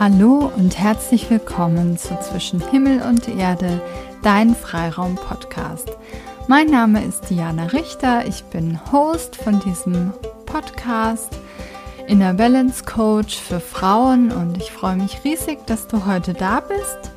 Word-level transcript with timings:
Hallo 0.00 0.52
und 0.56 0.78
herzlich 0.78 1.28
willkommen 1.28 1.98
zu 1.98 2.16
Zwischen 2.20 2.60
Himmel 2.70 3.02
und 3.02 3.26
Erde, 3.26 3.82
dein 4.22 4.54
Freiraum-Podcast. 4.54 5.90
Mein 6.46 6.68
Name 6.68 7.04
ist 7.04 7.28
Diana 7.28 7.64
Richter, 7.64 8.24
ich 8.24 8.44
bin 8.44 8.78
Host 8.92 9.34
von 9.34 9.58
diesem 9.58 10.12
Podcast, 10.46 11.40
Inner 12.06 12.32
Balance 12.32 12.84
Coach 12.84 13.38
für 13.40 13.58
Frauen 13.58 14.30
und 14.30 14.56
ich 14.58 14.70
freue 14.70 14.94
mich 14.94 15.24
riesig, 15.24 15.66
dass 15.66 15.88
du 15.88 16.06
heute 16.06 16.32
da 16.32 16.60
bist. 16.60 17.10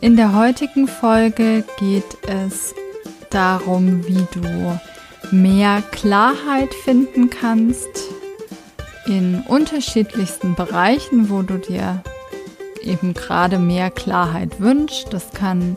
In 0.00 0.16
der 0.16 0.34
heutigen 0.34 0.88
Folge 0.88 1.62
geht 1.78 2.18
es 2.26 2.74
darum, 3.30 4.04
wie 4.08 4.26
du 4.32 4.76
mehr 5.30 5.84
Klarheit 5.92 6.74
finden 6.82 7.30
kannst 7.30 8.17
in 9.08 9.42
unterschiedlichsten 9.48 10.54
Bereichen, 10.54 11.30
wo 11.30 11.42
du 11.42 11.58
dir 11.58 12.02
eben 12.82 13.14
gerade 13.14 13.58
mehr 13.58 13.90
Klarheit 13.90 14.60
wünschst. 14.60 15.12
Das 15.12 15.30
kann 15.32 15.76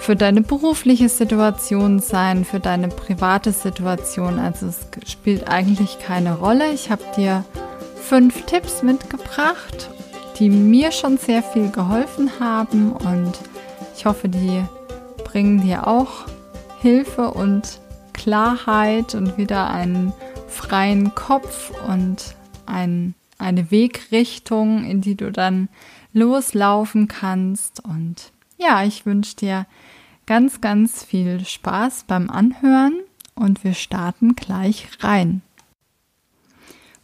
für 0.00 0.16
deine 0.16 0.40
berufliche 0.40 1.08
Situation 1.08 1.98
sein, 2.00 2.44
für 2.44 2.60
deine 2.60 2.88
private 2.88 3.52
Situation. 3.52 4.38
Also 4.38 4.66
es 4.66 4.86
spielt 5.10 5.48
eigentlich 5.48 5.98
keine 5.98 6.38
Rolle. 6.38 6.72
Ich 6.72 6.90
habe 6.90 7.02
dir 7.16 7.44
fünf 7.96 8.46
Tipps 8.46 8.82
mitgebracht, 8.82 9.90
die 10.38 10.48
mir 10.48 10.92
schon 10.92 11.18
sehr 11.18 11.42
viel 11.42 11.70
geholfen 11.70 12.30
haben 12.40 12.92
und 12.92 13.32
ich 13.96 14.06
hoffe, 14.06 14.28
die 14.28 14.62
bringen 15.24 15.62
dir 15.62 15.86
auch 15.86 16.26
Hilfe 16.80 17.30
und 17.30 17.80
Klarheit 18.12 19.14
und 19.14 19.36
wieder 19.38 19.70
einen 19.70 20.12
freien 20.48 21.14
Kopf 21.14 21.72
und 21.88 22.36
ein, 22.66 23.14
eine 23.38 23.70
Wegrichtung, 23.70 24.84
in 24.84 25.00
die 25.00 25.16
du 25.16 25.30
dann 25.32 25.68
loslaufen 26.12 27.08
kannst. 27.08 27.84
Und 27.84 28.32
ja, 28.58 28.84
ich 28.84 29.06
wünsche 29.06 29.36
dir 29.36 29.66
ganz, 30.26 30.60
ganz 30.60 31.04
viel 31.04 31.44
Spaß 31.44 32.04
beim 32.06 32.30
Anhören 32.30 33.00
und 33.34 33.64
wir 33.64 33.74
starten 33.74 34.34
gleich 34.34 34.88
rein. 35.00 35.42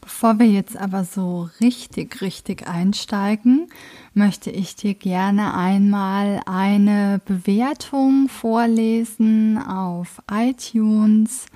Bevor 0.00 0.40
wir 0.40 0.48
jetzt 0.48 0.76
aber 0.76 1.04
so 1.04 1.48
richtig, 1.60 2.20
richtig 2.22 2.66
einsteigen, 2.66 3.68
möchte 4.14 4.50
ich 4.50 4.74
dir 4.74 4.94
gerne 4.94 5.54
einmal 5.54 6.42
eine 6.44 7.20
Bewertung 7.24 8.28
vorlesen 8.28 9.58
auf 9.58 10.20
iTunes, 10.28 11.46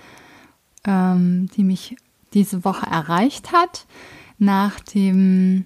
ähm, 0.86 1.48
die 1.56 1.64
mich 1.64 1.96
diese 2.36 2.64
Woche 2.66 2.86
erreicht 2.86 3.50
hat, 3.52 3.86
nach 4.38 4.78
dem 4.80 5.64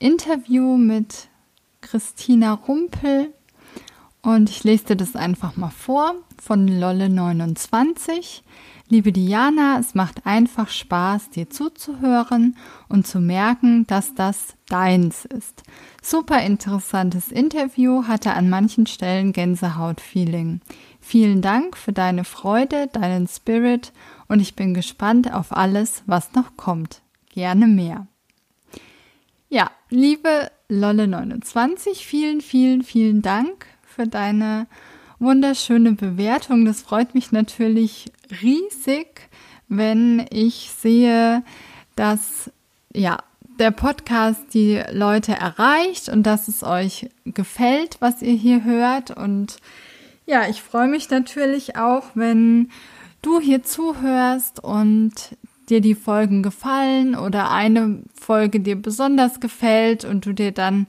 Interview 0.00 0.76
mit 0.76 1.28
Christina 1.80 2.54
Rumpel. 2.54 3.32
Und 4.20 4.50
ich 4.50 4.64
lese 4.64 4.86
dir 4.86 4.96
das 4.96 5.14
einfach 5.14 5.56
mal 5.56 5.70
vor 5.70 6.14
von 6.40 6.68
Lolle29. 6.68 8.42
Liebe 8.88 9.12
Diana, 9.12 9.78
es 9.78 9.94
macht 9.94 10.26
einfach 10.26 10.68
Spaß, 10.68 11.30
dir 11.30 11.48
zuzuhören 11.48 12.56
und 12.88 13.06
zu 13.06 13.20
merken, 13.20 13.86
dass 13.86 14.14
das 14.14 14.54
deins 14.68 15.24
ist. 15.24 15.62
Super 16.02 16.42
interessantes 16.42 17.32
Interview, 17.32 18.06
hatte 18.06 18.34
an 18.34 18.50
manchen 18.50 18.86
Stellen 18.86 19.32
Gänsehaut-Feeling. 19.32 20.60
Vielen 21.04 21.42
Dank 21.42 21.76
für 21.76 21.92
deine 21.92 22.22
Freude, 22.22 22.86
deinen 22.86 23.26
Spirit 23.26 23.92
und 24.28 24.40
ich 24.40 24.54
bin 24.54 24.72
gespannt 24.72 25.34
auf 25.34 25.54
alles, 25.54 26.04
was 26.06 26.32
noch 26.32 26.56
kommt. 26.56 27.02
Gerne 27.34 27.66
mehr. 27.66 28.06
Ja, 29.48 29.70
liebe 29.90 30.50
Lolle29, 30.70 31.96
vielen, 31.96 32.40
vielen, 32.40 32.84
vielen 32.84 33.20
Dank 33.20 33.66
für 33.82 34.06
deine 34.06 34.68
wunderschöne 35.18 35.92
Bewertung. 35.92 36.64
Das 36.64 36.82
freut 36.82 37.14
mich 37.14 37.32
natürlich 37.32 38.10
riesig, 38.40 39.28
wenn 39.68 40.24
ich 40.30 40.70
sehe, 40.78 41.42
dass 41.96 42.50
ja, 42.94 43.18
der 43.58 43.72
Podcast 43.72 44.54
die 44.54 44.80
Leute 44.92 45.32
erreicht 45.32 46.08
und 46.08 46.22
dass 46.22 46.48
es 46.48 46.62
euch 46.62 47.10
gefällt, 47.24 47.96
was 48.00 48.22
ihr 48.22 48.34
hier 48.34 48.64
hört. 48.64 49.10
Und 49.10 49.58
ja, 50.32 50.48
ich 50.48 50.62
freue 50.62 50.88
mich 50.88 51.10
natürlich 51.10 51.76
auch, 51.76 52.04
wenn 52.14 52.70
du 53.20 53.38
hier 53.38 53.62
zuhörst 53.62 54.64
und 54.64 55.12
dir 55.68 55.82
die 55.82 55.94
Folgen 55.94 56.42
gefallen 56.42 57.14
oder 57.14 57.50
eine 57.50 58.02
Folge 58.18 58.60
dir 58.60 58.80
besonders 58.80 59.40
gefällt 59.40 60.06
und 60.06 60.24
du 60.24 60.32
dir 60.32 60.52
dann 60.52 60.86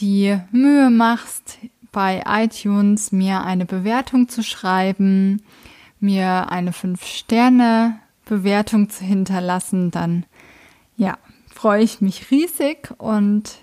die 0.00 0.36
Mühe 0.50 0.90
machst, 0.90 1.58
bei 1.92 2.24
iTunes 2.26 3.12
mir 3.12 3.44
eine 3.44 3.66
Bewertung 3.66 4.28
zu 4.28 4.42
schreiben, 4.42 5.42
mir 6.00 6.50
eine 6.50 6.72
5-Sterne-Bewertung 6.72 8.90
zu 8.90 9.04
hinterlassen, 9.04 9.92
dann 9.92 10.26
ja, 10.96 11.18
freue 11.54 11.84
ich 11.84 12.00
mich 12.00 12.32
riesig 12.32 12.92
und 12.98 13.58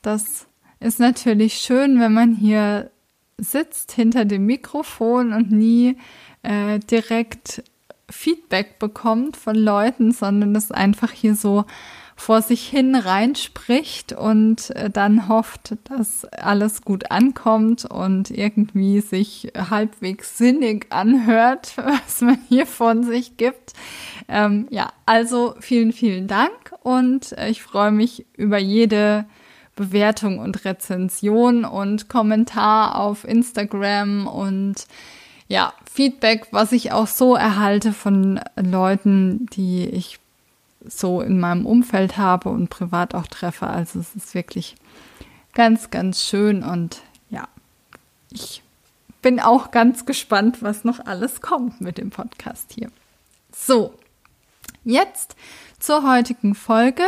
das 0.00 0.46
ist 0.80 0.98
natürlich 0.98 1.58
schön, 1.58 2.00
wenn 2.00 2.14
man 2.14 2.34
hier 2.34 2.90
sitzt 3.38 3.92
hinter 3.92 4.24
dem 4.24 4.46
Mikrofon 4.46 5.32
und 5.32 5.50
nie 5.50 5.96
äh, 6.42 6.78
direkt 6.78 7.62
Feedback 8.08 8.78
bekommt 8.78 9.36
von 9.36 9.56
Leuten, 9.56 10.12
sondern 10.12 10.54
es 10.54 10.70
einfach 10.70 11.10
hier 11.10 11.34
so 11.34 11.64
vor 12.18 12.40
sich 12.40 12.66
hin 12.66 12.94
reinspricht 12.94 14.14
und 14.14 14.70
äh, 14.70 14.88
dann 14.88 15.28
hofft, 15.28 15.76
dass 15.84 16.24
alles 16.24 16.80
gut 16.80 17.10
ankommt 17.10 17.84
und 17.84 18.30
irgendwie 18.30 19.00
sich 19.00 19.52
halbwegs 19.54 20.38
sinnig 20.38 20.86
anhört, 20.90 21.74
was 21.76 22.22
man 22.22 22.38
hier 22.48 22.66
von 22.66 23.04
sich 23.04 23.36
gibt. 23.36 23.74
Ähm, 24.28 24.66
ja, 24.70 24.92
also 25.04 25.54
vielen, 25.60 25.92
vielen 25.92 26.26
Dank 26.26 26.72
und 26.82 27.32
äh, 27.32 27.50
ich 27.50 27.62
freue 27.62 27.92
mich 27.92 28.24
über 28.36 28.58
jede 28.58 29.26
Bewertung 29.76 30.38
und 30.38 30.64
Rezension 30.64 31.64
und 31.64 32.08
Kommentar 32.08 32.98
auf 32.98 33.24
Instagram 33.24 34.26
und 34.26 34.86
ja, 35.48 35.72
Feedback, 35.90 36.48
was 36.50 36.72
ich 36.72 36.92
auch 36.92 37.06
so 37.06 37.36
erhalte 37.36 37.92
von 37.92 38.40
Leuten, 38.56 39.46
die 39.52 39.84
ich 39.86 40.18
so 40.84 41.20
in 41.20 41.38
meinem 41.38 41.66
Umfeld 41.66 42.16
habe 42.16 42.48
und 42.48 42.68
privat 42.68 43.14
auch 43.14 43.26
treffe. 43.26 43.66
Also 43.66 44.00
es 44.00 44.14
ist 44.16 44.34
wirklich 44.34 44.76
ganz, 45.54 45.90
ganz 45.90 46.22
schön 46.22 46.62
und 46.62 47.02
ja, 47.30 47.48
ich 48.30 48.62
bin 49.22 49.40
auch 49.40 49.70
ganz 49.70 50.06
gespannt, 50.06 50.62
was 50.62 50.84
noch 50.84 51.04
alles 51.04 51.40
kommt 51.40 51.80
mit 51.80 51.98
dem 51.98 52.10
Podcast 52.10 52.72
hier. 52.72 52.90
So, 53.54 53.94
jetzt 54.84 55.36
zur 55.78 56.02
heutigen 56.08 56.54
Folge. 56.54 57.04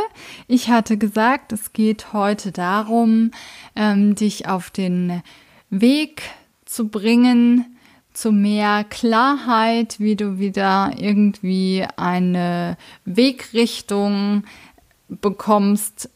Ich 0.46 0.68
hatte 0.68 0.96
gesagt, 0.96 1.52
es 1.52 1.72
geht 1.72 2.12
heute 2.12 2.52
darum, 2.52 3.30
ähm, 3.74 4.14
dich 4.14 4.48
auf 4.48 4.70
den 4.70 5.22
Weg 5.70 6.22
zu 6.64 6.88
bringen, 6.88 7.76
zu 8.12 8.32
mehr 8.32 8.84
Klarheit, 8.84 10.00
wie 10.00 10.16
du 10.16 10.38
wieder 10.38 10.92
irgendwie 10.96 11.86
eine 11.96 12.76
Wegrichtung 13.04 14.44
bekommst, 15.08 16.10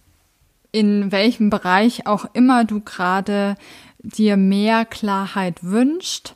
in 0.73 1.13
welchem 1.13 1.51
Bereich 1.51 2.07
auch 2.07 2.27
immer 2.33 2.65
du 2.65 2.81
gerade 2.81 3.57
dir 3.99 4.37
mehr 4.37 4.85
Klarheit 4.85 5.63
wünscht. 5.63 6.35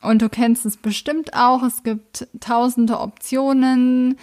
Und 0.00 0.22
du 0.22 0.28
kennst 0.28 0.64
es 0.64 0.76
bestimmt 0.76 1.34
auch, 1.34 1.62
es 1.62 1.82
gibt 1.82 2.28
tausende 2.38 3.00
Optionen, 3.00 4.16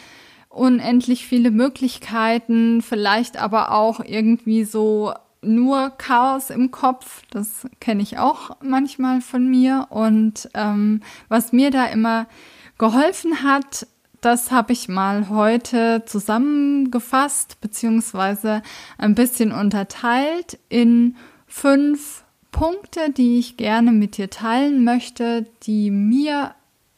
unendlich 0.56 1.26
viele 1.28 1.52
Möglichkeiten, 1.52 2.82
vielleicht 2.82 3.38
aber 3.38 3.72
auch 3.72 4.00
irgendwie 4.00 4.64
so 4.64 5.14
nur 5.42 5.92
Chaos 5.92 6.50
im 6.50 6.72
Kopf. 6.72 7.22
Das 7.30 7.68
kenne 7.80 8.02
ich 8.02 8.18
auch 8.18 8.58
manchmal 8.64 9.22
von 9.22 9.48
mir. 9.48 9.88
Und 9.90 10.50
ähm, 10.54 11.02
was 11.28 11.52
mir 11.52 11.72
da 11.72 11.86
immer 11.86 12.28
geholfen 12.78 13.44
hat, 13.44 13.88
das 14.22 14.50
habe 14.52 14.74
ich 14.74 14.90
mal 14.90 15.30
heute 15.30 16.04
zusammengefasst 16.06 17.62
beziehungsweise 17.62 18.64
ein 18.98 19.14
bisschen 19.14 19.52
unterteilt 19.52 20.58
in 20.68 21.16
fünf 21.46 22.24
Punkte, 22.52 23.12
die 23.12 23.38
ich 23.38 23.58
gerne 23.58 23.92
mit 23.92 24.18
dir 24.18 24.30
teilen 24.30 24.84
möchte, 24.84 25.46
die 25.64 25.92
mir 25.92 26.56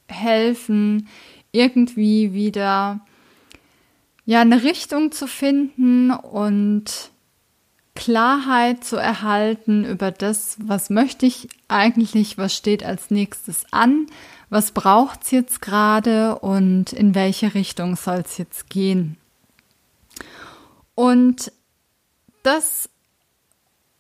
helfen, 0.08 1.10
irgendwie 1.52 2.34
wieder 2.34 3.02
ja 4.28 4.42
eine 4.42 4.62
Richtung 4.62 5.12
zu 5.12 5.26
finden 5.26 6.12
und 6.12 7.10
Klarheit 7.96 8.84
zu 8.84 8.98
erhalten 8.98 9.86
über 9.86 10.12
das, 10.12 10.58
was 10.60 10.92
möchte 10.92 11.26
ich 11.26 11.48
eigentlich, 11.68 12.38
was 12.38 12.54
steht 12.54 12.84
als 12.84 13.10
nächstes 13.10 13.66
an, 13.72 14.06
was 14.50 14.72
braucht 14.72 15.24
es 15.24 15.32
jetzt 15.32 15.62
gerade 15.64 16.38
und 16.38 16.94
in 16.94 17.16
welche 17.16 17.56
Richtung 17.56 17.96
soll 17.96 18.22
es 18.24 18.38
jetzt 18.38 18.70
gehen. 18.70 19.18
Und 20.94 21.52
das 22.44 22.90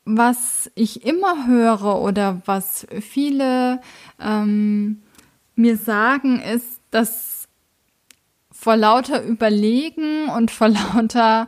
was 0.10 0.72
ich 0.74 1.06
immer 1.06 1.48
höre 1.48 2.00
oder 2.00 2.42
was 2.46 2.88
viele 3.02 3.82
ähm, 4.22 5.04
mir 5.56 5.76
sagen, 5.76 6.40
ist, 6.40 6.80
dass 6.92 7.37
vor 8.68 8.76
lauter 8.76 9.24
Überlegen 9.24 10.28
und 10.28 10.52
vor 10.52 10.68
lauter 10.68 11.48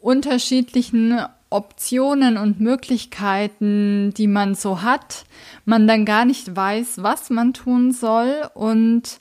unterschiedlichen 0.00 1.20
Optionen 1.50 2.36
und 2.36 2.60
Möglichkeiten, 2.60 4.14
die 4.16 4.28
man 4.28 4.54
so 4.54 4.82
hat, 4.82 5.24
man 5.64 5.88
dann 5.88 6.04
gar 6.04 6.24
nicht 6.24 6.54
weiß, 6.54 7.02
was 7.02 7.30
man 7.30 7.52
tun 7.52 7.90
soll 7.90 8.48
und 8.54 9.18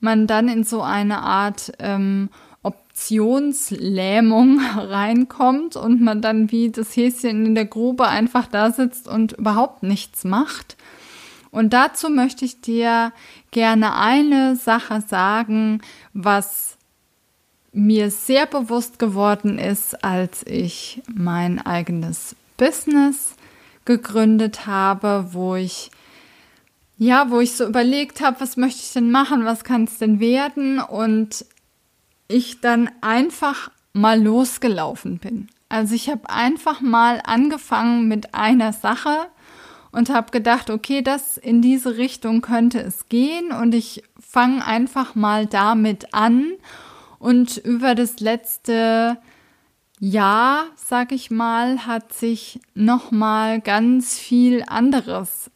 man 0.00 0.26
dann 0.26 0.48
in 0.48 0.64
so 0.64 0.80
eine 0.80 1.18
Art 1.18 1.72
ähm, 1.78 2.30
Optionslähmung 2.62 4.58
reinkommt 4.78 5.76
und 5.76 6.00
man 6.00 6.22
dann 6.22 6.50
wie 6.50 6.70
das 6.70 6.96
Häschen 6.96 7.44
in 7.44 7.54
der 7.54 7.66
Grube 7.66 8.08
einfach 8.08 8.46
da 8.46 8.70
sitzt 8.70 9.08
und 9.08 9.32
überhaupt 9.32 9.82
nichts 9.82 10.24
macht. 10.24 10.78
Und 11.50 11.74
dazu 11.74 12.08
möchte 12.08 12.46
ich 12.46 12.62
dir 12.62 13.12
gerne 13.50 13.94
eine 13.94 14.56
Sache 14.56 15.02
sagen, 15.02 15.82
was 16.14 16.77
mir 17.72 18.10
sehr 18.10 18.46
bewusst 18.46 18.98
geworden 18.98 19.58
ist, 19.58 20.04
als 20.04 20.44
ich 20.46 21.02
mein 21.12 21.64
eigenes 21.64 22.34
Business 22.56 23.34
gegründet 23.84 24.66
habe, 24.66 25.28
wo 25.32 25.54
ich 25.56 25.90
ja, 27.00 27.30
wo 27.30 27.38
ich 27.38 27.52
so 27.52 27.64
überlegt 27.64 28.20
habe, 28.20 28.40
was 28.40 28.56
möchte 28.56 28.80
ich 28.80 28.92
denn 28.92 29.12
machen, 29.12 29.44
was 29.44 29.62
kann 29.62 29.84
es 29.84 29.98
denn 29.98 30.18
werden 30.18 30.80
und 30.80 31.44
ich 32.26 32.60
dann 32.60 32.90
einfach 33.00 33.70
mal 33.92 34.20
losgelaufen 34.20 35.18
bin. 35.18 35.48
Also 35.68 35.94
ich 35.94 36.10
habe 36.10 36.28
einfach 36.28 36.80
mal 36.80 37.20
angefangen 37.24 38.08
mit 38.08 38.34
einer 38.34 38.72
Sache 38.72 39.28
und 39.92 40.10
habe 40.10 40.32
gedacht, 40.32 40.70
okay, 40.70 41.02
das 41.02 41.36
in 41.36 41.62
diese 41.62 41.96
Richtung 41.96 42.40
könnte 42.40 42.80
es 42.80 43.08
gehen 43.08 43.52
und 43.52 43.74
ich 43.74 44.02
fange 44.18 44.64
einfach 44.66 45.14
mal 45.14 45.46
damit 45.46 46.12
an 46.14 46.52
und 47.18 47.58
über 47.58 47.94
das 47.94 48.20
letzte 48.20 49.18
Jahr, 50.00 50.66
sag 50.76 51.12
ich 51.12 51.30
mal, 51.30 51.86
hat 51.86 52.12
sich 52.12 52.60
noch 52.74 53.10
mal 53.10 53.60
ganz 53.60 54.18
viel 54.18 54.64
anderes 54.66 55.50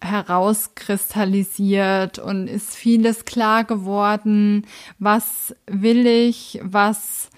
herauskristallisiert 0.00 2.18
und 2.18 2.48
ist 2.48 2.74
vieles 2.74 3.24
klar 3.24 3.62
geworden. 3.64 4.66
Was 4.98 5.54
will 5.66 6.06
ich? 6.06 6.58
Was 6.62 7.30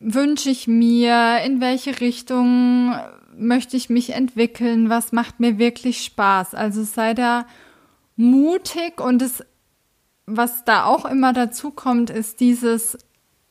wünsche 0.00 0.50
ich 0.50 0.68
mir? 0.68 1.40
In 1.46 1.60
welche 1.60 2.00
Richtung 2.00 2.94
möchte 3.36 3.76
ich 3.76 3.88
mich 3.88 4.10
entwickeln? 4.10 4.90
Was 4.90 5.12
macht 5.12 5.40
mir 5.40 5.58
wirklich 5.58 6.04
Spaß? 6.04 6.54
Also 6.54 6.84
sei 6.84 7.14
da 7.14 7.46
mutig 8.16 9.00
und 9.00 9.22
es, 9.22 9.44
was 10.26 10.64
da 10.64 10.84
auch 10.84 11.04
immer 11.04 11.32
dazu 11.32 11.70
kommt, 11.70 12.10
ist 12.10 12.40
dieses, 12.40 12.98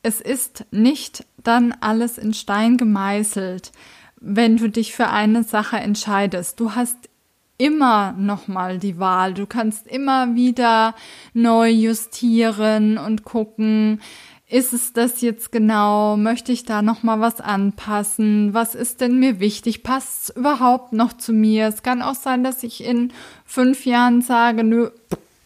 es 0.02 0.22
ist 0.22 0.66
nicht 0.72 1.25
dann 1.44 1.74
alles 1.80 2.18
in 2.18 2.34
Stein 2.34 2.78
gemeißelt, 2.78 3.72
wenn 4.20 4.58
du 4.58 4.70
dich 4.70 4.94
für 4.94 5.10
eine 5.10 5.44
Sache 5.44 5.78
entscheidest. 5.78 6.60
Du 6.60 6.75
hast 6.75 7.10
immer 7.58 8.14
nochmal 8.14 8.80
die 8.80 9.00
Wahl. 9.00 9.34
Du 9.34 9.46
kannst 9.46 9.88
immer 9.88 10.36
wieder 10.36 10.96
neu 11.34 11.70
justieren 11.70 12.98
und 12.98 13.24
gucken, 13.24 14.02
ist 14.50 14.74
es 14.74 14.94
das 14.94 15.22
jetzt 15.22 15.52
genau? 15.52 16.18
Möchte 16.18 16.52
ich 16.52 16.64
da 16.64 16.81
nochmal 16.81 17.19
was 17.19 17.42
anpassen? 17.42 18.54
Was 18.54 18.76
ist 18.76 19.02
denn 19.02 19.19
mir 19.19 19.40
wichtig? 19.40 19.81
Passt 19.81 20.30
es 20.30 20.36
überhaupt 20.36 20.94
noch 20.94 21.14
zu 21.14 21.34
mir? 21.34 21.68
Es 21.68 21.81
kann 21.81 22.02
auch 22.02 22.16
sein, 22.16 22.44
dass 22.44 22.64
ich 22.64 22.84
in 22.84 23.14
fünf 23.46 23.86
Jahren 23.86 24.22
sage, 24.22 24.64
nö, 24.64 24.92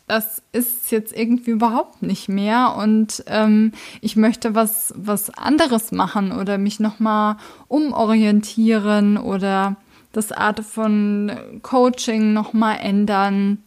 das 0.07 0.41
ist 0.53 0.89
jetzt 0.91 1.15
irgendwie 1.15 1.51
überhaupt 1.51 2.01
nicht 2.01 2.29
mehr 2.29 2.75
und 2.77 3.23
ähm, 3.27 3.73
ich 4.01 4.15
möchte 4.15 4.55
was 4.55 4.93
was 4.95 5.29
anderes 5.29 5.91
machen 5.91 6.31
oder 6.31 6.57
mich 6.57 6.79
nochmal 6.79 7.35
umorientieren 7.67 9.17
oder 9.17 9.75
das 10.13 10.31
Art 10.31 10.61
von 10.61 11.31
Coaching 11.61 12.33
nochmal 12.33 12.79
ändern. 12.81 13.61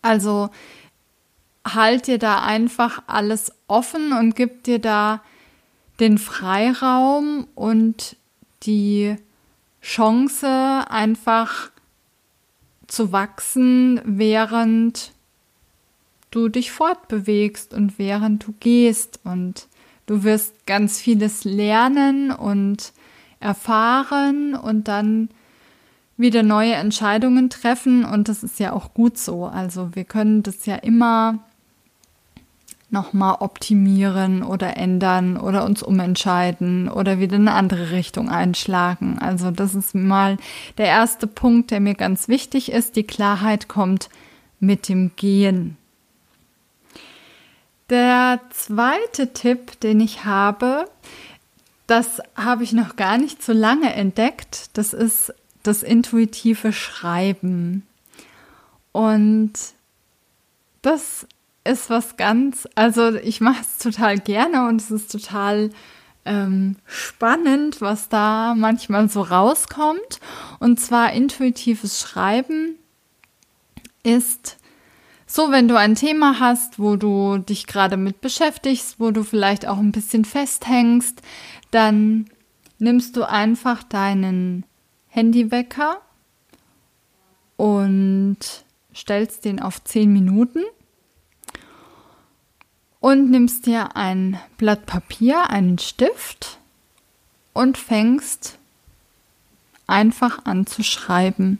Also 0.00 0.50
halt 1.66 2.06
dir 2.06 2.18
da 2.18 2.42
einfach 2.42 3.02
alles 3.08 3.52
offen 3.66 4.12
und 4.12 4.36
gib 4.36 4.64
dir 4.64 4.78
da 4.78 5.20
den 6.00 6.18
Freiraum 6.18 7.46
und 7.54 8.16
die 8.62 9.16
Chance 9.82 10.84
einfach 10.88 11.70
zu 12.86 13.12
wachsen, 13.12 14.00
während 14.04 15.11
du 16.32 16.48
dich 16.48 16.72
fortbewegst 16.72 17.72
und 17.72 17.98
während 17.98 18.46
du 18.46 18.54
gehst 18.58 19.20
und 19.22 19.68
du 20.06 20.24
wirst 20.24 20.66
ganz 20.66 21.00
vieles 21.00 21.44
lernen 21.44 22.32
und 22.32 22.92
erfahren 23.38 24.54
und 24.54 24.88
dann 24.88 25.28
wieder 26.16 26.42
neue 26.42 26.74
Entscheidungen 26.74 27.50
treffen 27.50 28.04
und 28.04 28.28
das 28.28 28.42
ist 28.42 28.58
ja 28.58 28.72
auch 28.72 28.94
gut 28.94 29.18
so. 29.18 29.46
Also 29.46 29.94
wir 29.94 30.04
können 30.04 30.42
das 30.42 30.66
ja 30.66 30.76
immer 30.76 31.38
nochmal 32.90 33.36
optimieren 33.40 34.42
oder 34.42 34.76
ändern 34.76 35.38
oder 35.38 35.64
uns 35.64 35.82
umentscheiden 35.82 36.88
oder 36.88 37.18
wieder 37.18 37.36
eine 37.36 37.54
andere 37.54 37.90
Richtung 37.90 38.28
einschlagen. 38.28 39.18
Also 39.18 39.50
das 39.50 39.74
ist 39.74 39.94
mal 39.94 40.36
der 40.76 40.86
erste 40.86 41.26
Punkt, 41.26 41.70
der 41.70 41.80
mir 41.80 41.94
ganz 41.94 42.28
wichtig 42.28 42.70
ist. 42.70 42.96
Die 42.96 43.04
Klarheit 43.04 43.66
kommt 43.66 44.10
mit 44.60 44.88
dem 44.88 45.12
Gehen. 45.16 45.78
Der 47.92 48.40
zweite 48.48 49.34
Tipp, 49.34 49.78
den 49.80 50.00
ich 50.00 50.24
habe, 50.24 50.88
das 51.86 52.22
habe 52.34 52.64
ich 52.64 52.72
noch 52.72 52.96
gar 52.96 53.18
nicht 53.18 53.42
so 53.42 53.52
lange 53.52 53.92
entdeckt. 53.92 54.70
Das 54.72 54.94
ist 54.94 55.34
das 55.62 55.82
intuitive 55.82 56.72
Schreiben. 56.72 57.86
Und 58.92 59.52
das 60.80 61.26
ist 61.64 61.90
was 61.90 62.16
ganz, 62.16 62.66
also 62.76 63.14
ich 63.14 63.42
mache 63.42 63.60
es 63.60 63.76
total 63.76 64.18
gerne 64.18 64.68
und 64.68 64.80
es 64.80 64.90
ist 64.90 65.12
total 65.12 65.68
ähm, 66.24 66.76
spannend, 66.86 67.82
was 67.82 68.08
da 68.08 68.54
manchmal 68.56 69.10
so 69.10 69.20
rauskommt. 69.20 70.18
Und 70.60 70.80
zwar 70.80 71.12
intuitives 71.12 72.00
Schreiben 72.00 72.76
ist 74.02 74.56
so, 75.34 75.50
wenn 75.50 75.66
du 75.66 75.78
ein 75.78 75.94
Thema 75.94 76.40
hast, 76.40 76.78
wo 76.78 76.96
du 76.96 77.38
dich 77.38 77.66
gerade 77.66 77.96
mit 77.96 78.20
beschäftigst, 78.20 79.00
wo 79.00 79.12
du 79.12 79.22
vielleicht 79.22 79.66
auch 79.66 79.78
ein 79.78 79.90
bisschen 79.90 80.26
festhängst, 80.26 81.22
dann 81.70 82.26
nimmst 82.78 83.16
du 83.16 83.26
einfach 83.26 83.82
deinen 83.82 84.64
Handywecker 85.08 86.02
und 87.56 88.36
stellst 88.94 89.46
den 89.46 89.58
auf 89.58 89.82
10 89.82 90.12
Minuten 90.12 90.64
und 93.00 93.30
nimmst 93.30 93.64
dir 93.64 93.96
ein 93.96 94.38
Blatt 94.58 94.84
Papier, 94.84 95.48
einen 95.48 95.78
Stift 95.78 96.58
und 97.54 97.78
fängst 97.78 98.58
einfach 99.86 100.44
an 100.44 100.66
zu 100.66 100.82
schreiben. 100.82 101.58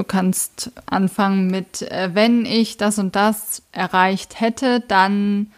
Du 0.00 0.04
kannst 0.04 0.72
anfangen 0.86 1.48
mit, 1.48 1.82
äh, 1.82 2.10
wenn 2.14 2.46
ich 2.46 2.78
das 2.78 2.98
und 2.98 3.14
das 3.14 3.62
erreicht 3.72 4.40
hätte, 4.40 4.80
dann 4.80 5.52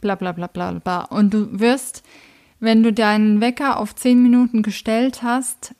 bla 0.00 0.16
bla 0.16 0.32
bla 0.32 0.48
bla 0.48 0.72
bla. 0.72 1.04
Und 1.04 1.32
du 1.32 1.58
wirst 1.58 2.02
wenn 2.62 2.84
du 2.84 2.92
deinen 2.92 3.40
Wecker 3.40 3.76
auf 3.76 3.92
10 3.92 4.22
Minuten 4.22 4.62
gestellt 4.62 5.24
hast, 5.24 5.74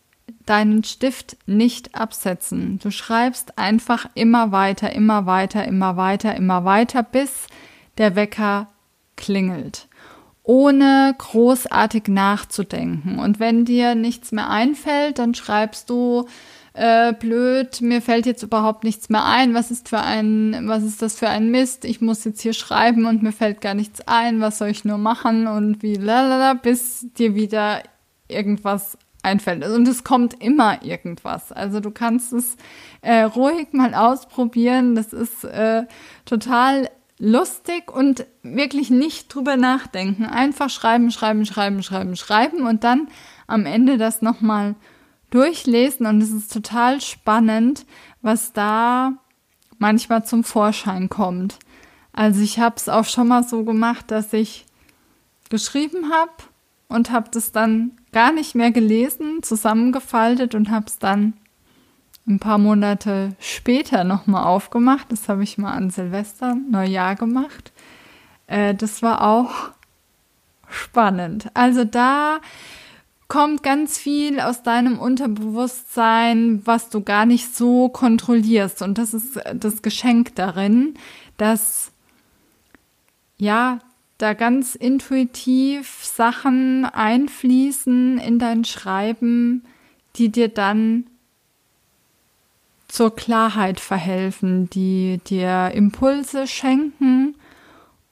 deinen 0.46 0.82
Stift 0.82 1.36
nicht 1.46 1.94
absetzen. 1.94 2.80
Du 2.82 2.90
schreibst 2.90 3.56
einfach 3.56 4.06
immer 4.14 4.50
weiter, 4.50 4.92
immer 4.92 5.24
weiter, 5.24 5.64
immer 5.64 5.96
weiter, 5.96 6.34
immer 6.34 6.64
weiter, 6.64 7.04
bis 7.04 7.46
der 7.98 8.16
Wecker 8.16 8.66
klingelt, 9.14 9.86
ohne 10.42 11.14
großartig 11.16 12.08
nachzudenken. 12.08 13.20
Und 13.20 13.38
wenn 13.38 13.64
dir 13.64 13.94
nichts 13.94 14.32
mehr 14.32 14.50
einfällt, 14.50 15.20
dann 15.20 15.36
schreibst 15.36 15.88
du 15.88 16.26
äh, 16.74 17.12
blöd, 17.12 17.80
mir 17.80 18.00
fällt 18.00 18.26
jetzt 18.26 18.42
überhaupt 18.42 18.84
nichts 18.84 19.08
mehr 19.08 19.24
ein, 19.24 19.54
was 19.54 19.70
ist 19.70 19.88
für 19.88 20.00
ein, 20.00 20.68
was 20.68 20.82
ist 20.82 21.02
das 21.02 21.18
für 21.18 21.28
ein 21.28 21.50
Mist, 21.50 21.84
ich 21.84 22.00
muss 22.00 22.24
jetzt 22.24 22.40
hier 22.40 22.54
schreiben 22.54 23.06
und 23.06 23.22
mir 23.22 23.32
fällt 23.32 23.60
gar 23.60 23.74
nichts 23.74 24.00
ein, 24.06 24.40
was 24.40 24.58
soll 24.58 24.68
ich 24.68 24.84
nur 24.84 24.98
machen 24.98 25.46
und 25.46 25.82
wie 25.82 25.96
lalala, 25.96 26.54
bis 26.54 27.06
dir 27.18 27.34
wieder 27.34 27.82
irgendwas 28.28 28.96
einfällt. 29.22 29.64
Und 29.66 29.86
es 29.86 30.04
kommt 30.04 30.42
immer 30.42 30.82
irgendwas. 30.82 31.52
Also 31.52 31.80
du 31.80 31.90
kannst 31.90 32.32
es 32.32 32.56
äh, 33.02 33.22
ruhig 33.22 33.68
mal 33.72 33.94
ausprobieren. 33.94 34.94
Das 34.94 35.12
ist 35.12 35.44
äh, 35.44 35.84
total 36.24 36.90
lustig 37.18 37.94
und 37.94 38.26
wirklich 38.42 38.90
nicht 38.90 39.32
drüber 39.32 39.56
nachdenken. 39.56 40.24
Einfach 40.24 40.70
schreiben, 40.70 41.10
schreiben, 41.10 41.46
schreiben, 41.46 41.82
schreiben, 41.82 42.16
schreiben 42.16 42.66
und 42.66 42.82
dann 42.82 43.08
am 43.46 43.64
Ende 43.66 43.96
das 43.96 44.22
nochmal 44.22 44.74
durchlesen 45.32 46.06
und 46.06 46.22
es 46.22 46.30
ist 46.30 46.52
total 46.52 47.00
spannend, 47.00 47.86
was 48.20 48.52
da 48.52 49.14
manchmal 49.78 50.24
zum 50.24 50.44
Vorschein 50.44 51.08
kommt. 51.08 51.58
Also 52.12 52.42
ich 52.42 52.58
habe 52.60 52.76
es 52.76 52.88
auch 52.88 53.06
schon 53.06 53.28
mal 53.28 53.42
so 53.42 53.64
gemacht, 53.64 54.10
dass 54.10 54.32
ich 54.32 54.66
geschrieben 55.50 56.12
habe 56.12 56.32
und 56.88 57.10
habe 57.10 57.30
das 57.30 57.52
dann 57.52 57.92
gar 58.12 58.32
nicht 58.32 58.54
mehr 58.54 58.70
gelesen, 58.70 59.42
zusammengefaltet 59.42 60.54
und 60.54 60.70
habe 60.70 60.86
es 60.86 60.98
dann 60.98 61.32
ein 62.26 62.38
paar 62.38 62.58
Monate 62.58 63.34
später 63.40 64.04
nochmal 64.04 64.44
aufgemacht. 64.44 65.10
Das 65.10 65.28
habe 65.28 65.42
ich 65.42 65.58
mal 65.58 65.72
an 65.72 65.90
Silvester, 65.90 66.54
Neujahr 66.54 67.16
gemacht. 67.16 67.72
Äh, 68.46 68.74
das 68.74 69.02
war 69.02 69.22
auch 69.22 69.70
spannend. 70.68 71.50
Also 71.54 71.84
da 71.84 72.40
kommt 73.32 73.62
ganz 73.62 73.96
viel 73.96 74.40
aus 74.40 74.62
deinem 74.62 74.98
Unterbewusstsein, 74.98 76.60
was 76.66 76.90
du 76.90 77.00
gar 77.00 77.24
nicht 77.24 77.56
so 77.56 77.88
kontrollierst. 77.88 78.82
Und 78.82 78.98
das 78.98 79.14
ist 79.14 79.40
das 79.54 79.80
Geschenk 79.80 80.34
darin, 80.34 80.96
dass 81.38 81.92
ja, 83.38 83.78
da 84.18 84.34
ganz 84.34 84.74
intuitiv 84.74 86.04
Sachen 86.04 86.84
einfließen 86.84 88.18
in 88.18 88.38
dein 88.38 88.66
Schreiben, 88.66 89.64
die 90.16 90.28
dir 90.28 90.48
dann 90.48 91.06
zur 92.86 93.16
Klarheit 93.16 93.80
verhelfen, 93.80 94.68
die 94.68 95.22
dir 95.26 95.70
Impulse 95.72 96.46
schenken 96.46 97.34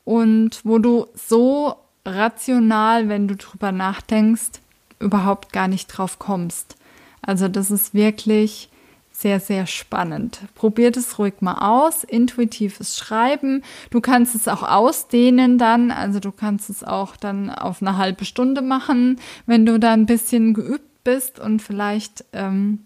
und 0.07 0.65
wo 0.65 0.79
du 0.79 1.09
so 1.13 1.75
rational, 2.07 3.11
wenn 3.11 3.29
du 3.29 3.37
drüber 3.37 3.71
nachdenkst, 3.71 4.63
überhaupt 5.01 5.53
gar 5.53 5.69
nicht 5.69 5.87
drauf 5.89 6.19
kommst. 6.19 6.77
Also 7.23 7.49
das 7.49 7.71
ist 7.71 7.95
wirklich 7.95 8.71
sehr, 9.13 9.41
sehr 9.41 9.67
spannend. 9.67 10.41
Probiert 10.55 10.97
es 10.97 11.19
ruhig 11.19 11.35
mal 11.41 11.59
aus. 11.59 12.05
Intuitives 12.05 12.97
Schreiben. 12.97 13.63
Du 13.91 14.01
kannst 14.01 14.35
es 14.35 14.49
auch 14.49 14.63
ausdehnen 14.63 15.59
dann. 15.59 15.91
Also 15.91 16.21
du 16.21 16.33
kannst 16.33 16.71
es 16.71 16.83
auch 16.83 17.17
dann 17.17 17.51
auf 17.51 17.83
eine 17.83 17.99
halbe 17.99 18.25
Stunde 18.25 18.63
machen, 18.63 19.21
wenn 19.47 19.67
du 19.67 19.79
da 19.79 19.93
ein 19.93 20.07
bisschen 20.07 20.55
geübt 20.55 21.05
bist 21.05 21.39
und 21.39 21.61
vielleicht 21.61 22.25
ähm, 22.33 22.81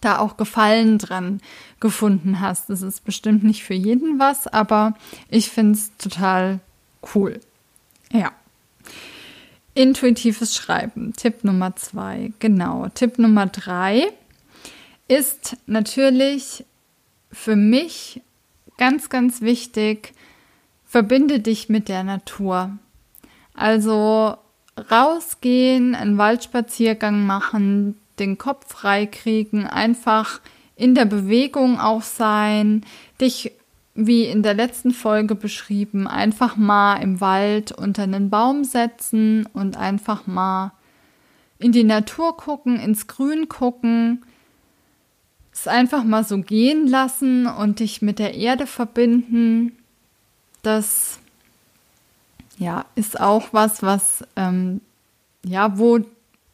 da 0.00 0.18
auch 0.18 0.36
Gefallen 0.36 0.98
dran 0.98 1.40
gefunden 1.78 2.40
hast. 2.40 2.68
Das 2.70 2.82
ist 2.82 3.04
bestimmt 3.04 3.44
nicht 3.44 3.62
für 3.62 3.74
jeden 3.74 4.18
was, 4.18 4.46
aber 4.46 4.94
ich 5.28 5.50
finde 5.50 5.74
es 5.74 5.96
total 5.98 6.60
cool. 7.14 7.40
Ja. 8.12 8.32
Intuitives 9.80 10.54
Schreiben. 10.54 11.14
Tipp 11.16 11.42
Nummer 11.42 11.74
zwei. 11.74 12.32
Genau. 12.38 12.88
Tipp 12.94 13.18
Nummer 13.18 13.46
drei 13.46 14.08
ist 15.08 15.56
natürlich 15.64 16.66
für 17.32 17.56
mich 17.56 18.20
ganz, 18.76 19.08
ganz 19.08 19.40
wichtig, 19.40 20.12
verbinde 20.84 21.40
dich 21.40 21.70
mit 21.70 21.88
der 21.88 22.04
Natur. 22.04 22.78
Also 23.54 24.36
rausgehen, 24.90 25.94
einen 25.94 26.18
Waldspaziergang 26.18 27.24
machen, 27.24 27.98
den 28.18 28.36
Kopf 28.36 28.68
frei 28.68 29.06
kriegen, 29.06 29.66
einfach 29.66 30.42
in 30.76 30.94
der 30.94 31.06
Bewegung 31.06 31.80
auch 31.80 32.02
sein, 32.02 32.84
dich 33.18 33.52
wie 33.94 34.24
in 34.24 34.42
der 34.42 34.54
letzten 34.54 34.92
Folge 34.92 35.34
beschrieben, 35.34 36.06
einfach 36.06 36.56
mal 36.56 36.96
im 36.96 37.20
Wald 37.20 37.72
unter 37.72 38.04
einen 38.04 38.30
Baum 38.30 38.64
setzen 38.64 39.46
und 39.52 39.76
einfach 39.76 40.26
mal 40.26 40.72
in 41.58 41.72
die 41.72 41.84
Natur 41.84 42.36
gucken, 42.36 42.78
ins 42.78 43.06
Grün 43.06 43.48
gucken, 43.48 44.24
es 45.52 45.68
einfach 45.68 46.04
mal 46.04 46.24
so 46.24 46.38
gehen 46.38 46.86
lassen 46.86 47.46
und 47.46 47.80
dich 47.80 48.00
mit 48.00 48.18
der 48.18 48.34
Erde 48.34 48.66
verbinden, 48.66 49.76
das 50.62 51.18
ja 52.58 52.84
ist 52.94 53.20
auch 53.20 53.48
was, 53.52 53.82
was 53.82 54.24
ähm, 54.36 54.80
ja, 55.44 55.78
wo 55.78 56.00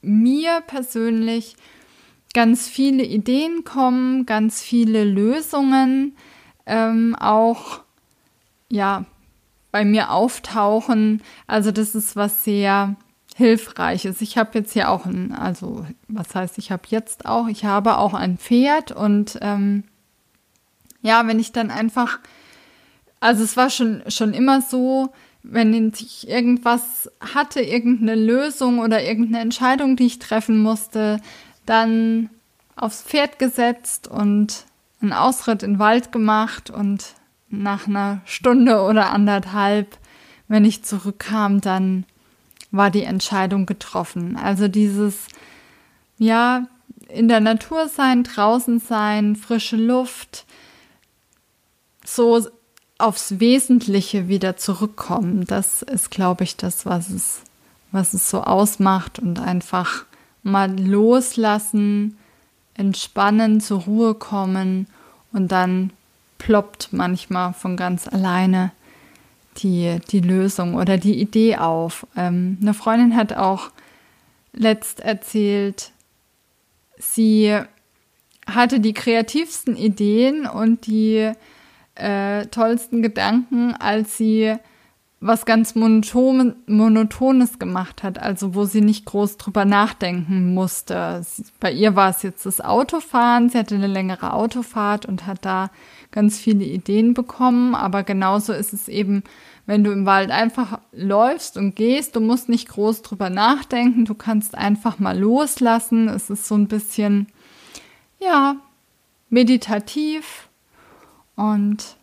mir 0.03 0.63
persönlich 0.67 1.57
ganz 2.33 2.69
viele 2.69 3.03
Ideen 3.05 3.65
kommen, 3.65 4.27
ganz 4.27 4.63
viele 4.63 5.05
Lösungen 5.05 6.17
ähm, 6.67 7.17
auch 7.19 7.81
ja 8.69 9.05
bei 9.73 9.85
mir 9.85 10.11
auftauchen. 10.11 11.23
Also 11.47 11.71
das 11.71 11.95
ist 11.95 12.17
was 12.17 12.45
sehr 12.45 12.97
Hilfreiches. 13.37 14.23
Ich 14.23 14.39
habe 14.39 14.59
jetzt 14.59 14.73
hier 14.73 14.91
auch 14.91 15.05
ein, 15.05 15.33
also 15.33 15.85
was 16.09 16.35
heißt, 16.35 16.57
ich 16.57 16.71
habe 16.71 16.85
jetzt 16.89 17.27
auch, 17.27 17.49
ich 17.49 17.67
habe 17.67 17.99
auch 17.99 18.15
ein 18.15 18.39
Pferd 18.39 18.93
und 18.93 19.39
ähm, 19.43 19.85
ja, 21.03 21.27
wenn 21.27 21.39
ich 21.39 21.53
dann 21.53 21.71
einfach, 21.71 22.19
also 23.21 23.45
es 23.45 23.59
war 23.59 23.69
schon, 23.69 24.03
schon 24.09 24.33
immer 24.33 24.63
so, 24.63 25.13
wenn 25.43 25.93
ich 25.95 26.27
irgendwas 26.27 27.11
hatte, 27.21 27.61
irgendeine 27.61 28.15
Lösung 28.15 28.79
oder 28.79 29.05
irgendeine 29.05 29.41
Entscheidung, 29.41 29.97
die 29.97 30.07
ich 30.07 30.19
treffen 30.19 30.63
musste, 30.63 31.21
dann 31.67 32.31
aufs 32.75 33.03
Pferd 33.03 33.39
gesetzt 33.39 34.09
und 34.09 34.65
einen 35.01 35.13
Ausritt 35.13 35.63
in 35.63 35.75
den 35.75 35.79
Wald 35.79 36.13
gemacht 36.13 36.71
und 36.71 37.15
nach 37.49 37.87
einer 37.87 38.21
Stunde 38.25 38.81
oder 38.83 39.11
anderthalb, 39.13 39.99
wenn 40.49 40.65
ich 40.65 40.85
zurückkam, 40.85 41.61
dann 41.61 42.05
war 42.71 42.91
die 42.91 43.05
Entscheidung 43.05 43.67
getroffen. 43.67 44.37
Also 44.37 44.69
dieses, 44.69 45.27
ja, 46.19 46.67
in 47.09 47.29
der 47.29 47.41
Natur 47.41 47.89
sein, 47.89 48.25
draußen 48.25 48.81
sein, 48.81 49.37
frische 49.37 49.77
Luft, 49.77 50.45
so 52.05 52.47
aufs 52.99 53.41
Wesentliche 53.41 54.29
wieder 54.29 54.57
zurückkommen. 54.57 55.45
Das 55.45 55.83
ist, 55.83 56.11
glaube 56.11 56.45
ich, 56.45 56.57
das, 56.57 56.87
was 56.87 57.11
es, 57.11 57.43
was 57.93 58.15
es 58.15 58.31
so 58.31 58.43
ausmacht 58.43 59.19
und 59.19 59.39
einfach 59.39 60.05
mal 60.43 60.79
loslassen, 60.79 62.17
entspannen, 62.77 63.61
zur 63.61 63.83
Ruhe 63.83 64.15
kommen 64.15 64.87
und 65.33 65.53
dann 65.53 65.91
ploppt 66.39 66.93
manchmal 66.93 67.53
von 67.53 67.77
ganz 67.77 68.07
alleine 68.09 68.73
die, 69.59 69.99
die 70.11 70.21
Lösung 70.21 70.75
oder 70.75 70.99
die 70.99 71.19
Idee 71.21 71.57
auf. 71.57 72.07
Ähm, 72.17 72.59
eine 72.61 72.75
Freundin 72.75 73.17
hat 73.17 73.33
auch 73.33 73.71
letzt 74.53 75.01
erzählt, 75.01 75.93
sie 76.99 77.59
hatte 78.47 78.81
die 78.81 78.95
kreativsten 78.95 79.77
Ideen 79.77 80.47
und 80.47 80.87
die 80.87 81.33
äh, 81.95 82.47
tollsten 82.47 83.03
Gedanken, 83.03 83.75
als 83.75 84.17
sie 84.17 84.57
was 85.27 85.47
ganz 85.47 85.75
Monoton, 85.75 86.57
Monotones 86.67 87.59
gemacht 87.59 88.03
hat, 88.03 88.19
also 88.19 88.55
wo 88.55 88.65
sie 88.65 88.81
nicht 88.81 89.05
groß 89.05 89.37
drüber 89.37 89.65
nachdenken 89.65 90.55
musste. 90.55 91.25
Bei 91.61 91.73
ihr 91.73 91.97
war 91.97 92.11
es 92.11 92.23
jetzt 92.23 92.47
das 92.47 92.61
Autofahren, 92.61 93.49
sie 93.49 93.59
hatte 93.59 93.75
eine 93.75 93.87
längere 93.87 94.33
Autofahrt 94.33 95.07
und 95.07 95.27
hat 95.27 95.45
da 95.45 95.71
ganz 96.11 96.39
viele 96.39 96.65
Ideen 96.65 97.15
bekommen, 97.15 97.75
aber 97.75 98.03
genauso 98.03 98.53
ist 98.53 98.73
es 98.73 98.89
eben, 98.89 99.23
wenn 99.67 99.83
du 99.83 99.91
im 99.91 100.07
Wald 100.07 100.31
einfach 100.31 100.79
läufst 100.93 101.57
und 101.57 101.75
gehst, 101.75 102.17
du 102.17 102.21
musst 102.21 102.49
nicht 102.49 102.69
groß 102.69 103.03
drüber 103.03 103.31
nachdenken, 103.31 104.05
du 104.05 104.15
kannst 104.15 104.55
einfach 104.55 104.99
mal 104.99 105.19
loslassen. 105.19 106.09
Es 106.09 106.31
ist 106.31 106.47
so 106.47 106.55
ein 106.55 106.69
bisschen, 106.69 107.27
ja, 108.21 108.57
meditativ 109.29 110.49
und 111.35 111.97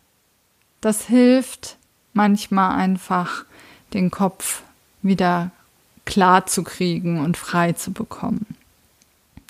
das 0.80 1.06
hilft 1.06 1.78
manchmal 2.14 2.76
einfach 2.76 3.44
den 3.92 4.10
Kopf 4.10 4.62
wieder 5.02 5.50
klar 6.04 6.46
zu 6.46 6.62
kriegen 6.62 7.20
und 7.20 7.36
frei 7.36 7.72
zu 7.72 7.92
bekommen. 7.92 8.46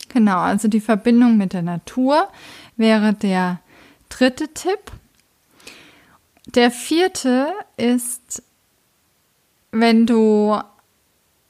Genau, 0.08 0.38
also 0.38 0.68
die 0.68 0.80
Verbindung 0.80 1.36
mit 1.36 1.52
der 1.52 1.62
Natur 1.62 2.28
wäre 2.76 3.12
der 3.12 3.60
dritte 4.08 4.48
Tipp. 4.52 4.92
Der 6.46 6.70
vierte 6.70 7.52
ist, 7.76 8.42
wenn 9.72 10.06
du 10.06 10.58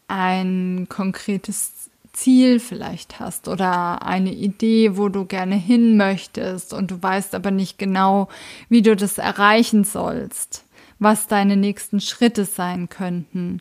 ein 0.08 0.86
konkretes 0.88 1.90
Ziel 2.14 2.60
vielleicht 2.60 3.18
hast 3.20 3.48
oder 3.48 4.02
eine 4.02 4.32
Idee, 4.32 4.96
wo 4.96 5.08
du 5.08 5.24
gerne 5.24 5.56
hin 5.56 5.96
möchtest 5.96 6.72
und 6.72 6.90
du 6.90 7.02
weißt 7.02 7.34
aber 7.34 7.50
nicht 7.50 7.76
genau, 7.76 8.28
wie 8.68 8.82
du 8.82 8.96
das 8.96 9.18
erreichen 9.18 9.84
sollst, 9.84 10.63
was 10.98 11.26
deine 11.26 11.56
nächsten 11.56 12.00
Schritte 12.00 12.44
sein 12.44 12.88
könnten, 12.88 13.60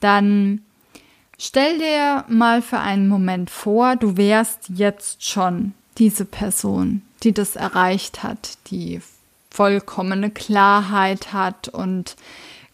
dann 0.00 0.62
stell 1.38 1.78
dir 1.78 2.24
mal 2.28 2.62
für 2.62 2.78
einen 2.78 3.08
Moment 3.08 3.50
vor, 3.50 3.96
du 3.96 4.16
wärst 4.16 4.68
jetzt 4.68 5.24
schon 5.24 5.74
diese 5.98 6.24
Person, 6.24 7.02
die 7.22 7.32
das 7.32 7.56
erreicht 7.56 8.22
hat, 8.22 8.58
die 8.68 9.00
vollkommene 9.50 10.30
Klarheit 10.30 11.32
hat 11.32 11.68
und 11.68 12.16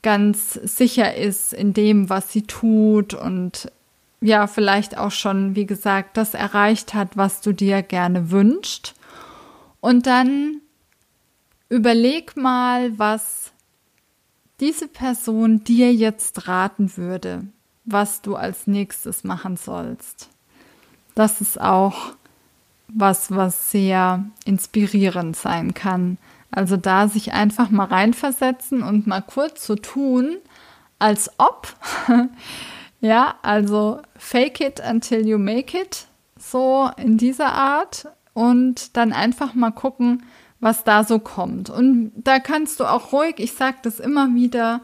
ganz 0.03 0.55
sicher 0.55 1.17
ist 1.17 1.53
in 1.53 1.75
dem, 1.75 2.09
was 2.09 2.33
sie 2.33 2.43
tut 2.43 3.15
und 3.15 3.71
ja 4.21 4.47
vielleicht 4.47 4.97
auch 4.97 5.11
schon, 5.11 5.57
wie 5.57 5.67
gesagt, 5.67 6.17
das 6.17 6.35
erreicht 6.35 6.95
hat, 6.95 7.17
was 7.17 7.41
du 7.41 7.53
dir 7.53 7.83
gerne 7.83 8.31
wünschst. 8.31 8.95
Und 9.81 10.07
dann 10.07 10.61
überleg 11.69 12.37
mal, 12.37 12.99
was 12.99 13.53
diese 14.61 14.89
Person 14.89 15.63
dir 15.65 15.93
jetzt 15.93 16.49
raten 16.49 16.97
würde, 16.97 17.45
was 17.85 18.23
du 18.23 18.37
als 18.37 18.67
nächstes 18.67 19.25
machen 19.25 19.57
sollst. 19.57 20.29
Das 21.15 21.41
ist 21.41 21.61
auch 21.61 22.13
was, 22.89 23.31
was 23.31 23.71
sehr 23.71 24.25
inspirierend 24.45 25.37
sein 25.37 25.75
kann. 25.75 26.19
Also 26.51 26.77
da 26.77 27.09
sich 27.09 27.33
einfach 27.33 27.71
mal 27.71 27.85
reinversetzen 27.85 28.83
und 28.83 29.07
mal 29.07 29.21
kurz 29.21 29.67
so 29.67 29.77
tun, 29.77 30.39
als 30.99 31.31
ob. 31.39 31.75
ja, 33.01 33.35
also 33.43 34.01
fake 34.17 34.61
it 34.61 34.81
until 34.81 35.27
you 35.27 35.39
make 35.39 35.79
it. 35.79 36.07
So 36.39 36.91
in 36.97 37.19
dieser 37.19 37.53
Art. 37.53 38.09
Und 38.33 38.97
dann 38.97 39.13
einfach 39.13 39.55
mal 39.55 39.73
gucken, 39.73 40.23
was 40.61 40.85
da 40.85 41.05
so 41.05 41.19
kommt. 41.19 41.71
Und 41.71 42.13
da 42.17 42.39
kannst 42.39 42.81
du 42.81 42.85
auch 42.85 43.13
ruhig, 43.13 43.35
ich 43.39 43.53
sage 43.53 43.79
das 43.83 44.01
immer 44.01 44.35
wieder, 44.35 44.83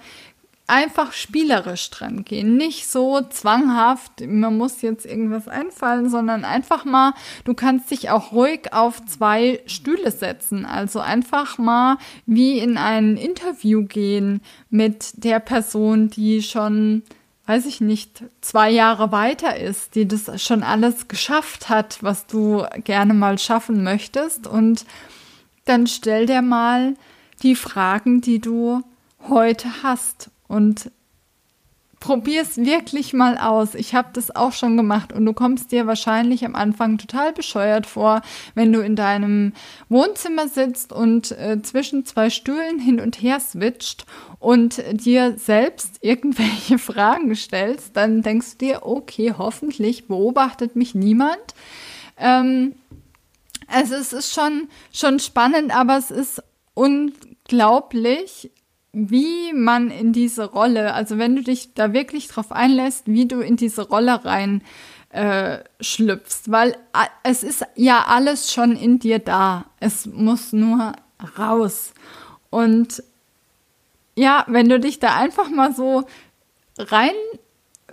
einfach 0.67 1.13
spielerisch 1.13 1.91
dran 1.91 2.25
gehen. 2.25 2.57
Nicht 2.57 2.89
so 2.89 3.21
zwanghaft, 3.21 4.27
man 4.27 4.57
muss 4.57 4.81
jetzt 4.83 5.05
irgendwas 5.05 5.47
einfallen, 5.47 6.09
sondern 6.09 6.45
einfach 6.45 6.85
mal, 6.85 7.13
du 7.45 7.55
kannst 7.55 7.91
dich 7.91 8.11
auch 8.11 8.33
ruhig 8.33 8.73
auf 8.73 9.05
zwei 9.05 9.61
Stühle 9.67 10.11
setzen. 10.11 10.65
Also 10.65 11.01
einfach 11.01 11.59
mal 11.59 11.99
wie 12.25 12.59
in 12.59 12.79
ein 12.79 13.17
Interview 13.17 13.85
gehen 13.85 14.41
mit 14.71 15.25
der 15.25 15.41
Person, 15.41 16.09
die 16.09 16.43
schon 16.43 17.03
weiß 17.47 17.67
ich 17.67 17.83
nicht, 17.83 18.25
zwei 18.41 18.71
Jahre 18.71 19.13
weiter 19.13 19.59
ist, 19.59 19.97
die 19.97 20.09
das 20.09 20.43
schon 20.43 20.63
alles 20.63 21.09
geschafft 21.09 21.69
hat, 21.69 22.03
was 22.03 22.27
du 22.27 22.65
gerne 22.85 23.13
mal 23.13 23.39
schaffen 23.39 23.85
möchtest. 23.85 24.47
Und 24.47 24.87
dann 25.65 25.87
stell 25.87 26.27
dir 26.27 26.43
mal 26.43 26.95
die 27.43 27.55
Fragen, 27.55 28.21
die 28.21 28.41
du 28.41 28.83
heute 29.29 29.83
hast 29.83 30.31
und 30.49 30.91
probier 32.05 32.43
es 32.43 32.59
wirklich 32.59 33.15
mal 33.15 33.39
aus. 33.39 33.75
Ich 33.75 33.95
habe 33.95 34.09
das 34.13 34.37
auch 34.37 34.53
schon 34.53 34.77
gemacht 34.77 35.11
und 35.11 35.25
du 35.25 35.33
kommst 35.33 35.73
dir 35.73 35.87
wahrscheinlich 35.87 36.45
am 36.45 36.55
Anfang 36.55 36.99
total 36.99 37.33
bescheuert 37.33 37.87
vor, 37.87 38.21
wenn 38.55 38.75
du 38.75 38.81
in 38.81 38.95
deinem 38.95 39.55
Wohnzimmer 39.89 40.47
sitzt 40.49 40.93
und 40.93 41.33
äh, 41.33 41.63
zwischen 41.63 42.05
zwei 42.05 42.29
Stühlen 42.29 42.79
hin 42.79 43.01
und 43.01 43.23
her 43.23 43.41
switcht 43.41 44.05
und 44.39 44.83
dir 44.93 45.39
selbst 45.39 45.97
irgendwelche 46.03 46.77
Fragen 46.79 47.35
stellst. 47.35 47.97
Dann 47.97 48.21
denkst 48.21 48.59
du 48.59 48.67
dir, 48.67 48.81
okay, 48.85 49.33
hoffentlich 49.39 50.07
beobachtet 50.07 50.77
mich 50.77 50.95
niemand. 50.95 51.55
Ähm, 52.19 52.75
also 53.67 53.95
es 53.95 54.13
ist 54.13 54.35
schon, 54.35 54.69
schon 54.93 55.19
spannend, 55.19 55.75
aber 55.75 55.97
es 55.97 56.11
ist 56.11 56.43
unglaublich, 56.75 58.51
wie 58.93 59.53
man 59.53 59.91
in 59.91 60.13
diese 60.13 60.45
Rolle, 60.45 60.95
also 60.95 61.19
wenn 61.19 61.35
du 61.37 61.43
dich 61.43 61.75
da 61.75 61.93
wirklich 61.93 62.29
drauf 62.29 62.53
einlässt, 62.53 63.07
wie 63.07 63.27
du 63.27 63.41
in 63.41 63.57
diese 63.57 63.89
Rolle 63.89 64.25
rein 64.25 64.63
äh, 65.11 65.59
schlüpfst, 65.81 66.51
weil 66.51 66.77
es 67.23 67.43
ist 67.43 67.65
ja 67.77 68.05
alles 68.09 68.53
schon 68.53 68.77
in 68.77 68.99
dir 68.99 69.19
da. 69.19 69.67
Es 69.79 70.07
muss 70.07 70.53
nur 70.53 70.93
raus. 71.39 71.93
Und 72.51 73.03
ja, 74.17 74.45
wenn 74.49 74.69
du 74.69 74.79
dich 74.79 74.99
da 74.99 75.17
einfach 75.17 75.51
mal 75.51 75.75
so 75.75 76.05
rein 76.79 77.15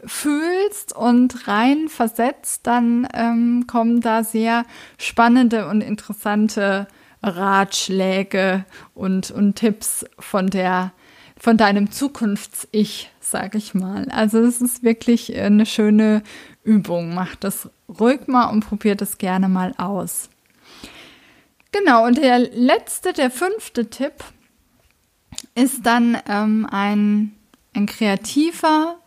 fühlst 0.06 0.96
und 0.96 1.48
rein 1.48 1.90
versetzt, 1.90 2.68
dann 2.68 3.08
ähm, 3.14 3.66
kommen 3.68 4.02
da 4.02 4.24
sehr 4.24 4.66
spannende 4.98 5.68
und 5.68 5.82
interessante 5.82 6.88
Ratschläge 7.24 8.66
und, 8.94 9.32
und 9.32 9.56
Tipps 9.56 10.06
von 10.20 10.48
der 10.48 10.92
von 11.42 11.58
deinem 11.58 11.90
Zukunfts-Ich, 11.90 13.10
sag 13.20 13.56
ich 13.56 13.74
mal. 13.74 14.08
Also 14.12 14.38
es 14.42 14.62
ist 14.62 14.84
wirklich 14.84 15.36
eine 15.36 15.66
schöne 15.66 16.22
Übung. 16.64 17.16
Mach 17.16 17.36
das 17.36 17.68
ruhig 17.90 18.28
mal 18.28 18.46
und 18.52 18.64
probier 18.64 18.96
das 18.96 19.18
gerne 19.18 19.50
mal 19.50 19.74
aus. 19.80 20.30
Genau, 21.72 22.06
und 22.06 22.20
der 22.20 22.38
letzte, 22.38 23.12
der 23.14 23.32
fünfte 23.32 23.90
Tipp 23.90 24.24
ist 25.56 25.84
dann 25.84 26.16
ähm, 26.28 26.68
ein, 26.70 27.34
ein 27.74 27.88
kreativer 27.88 29.01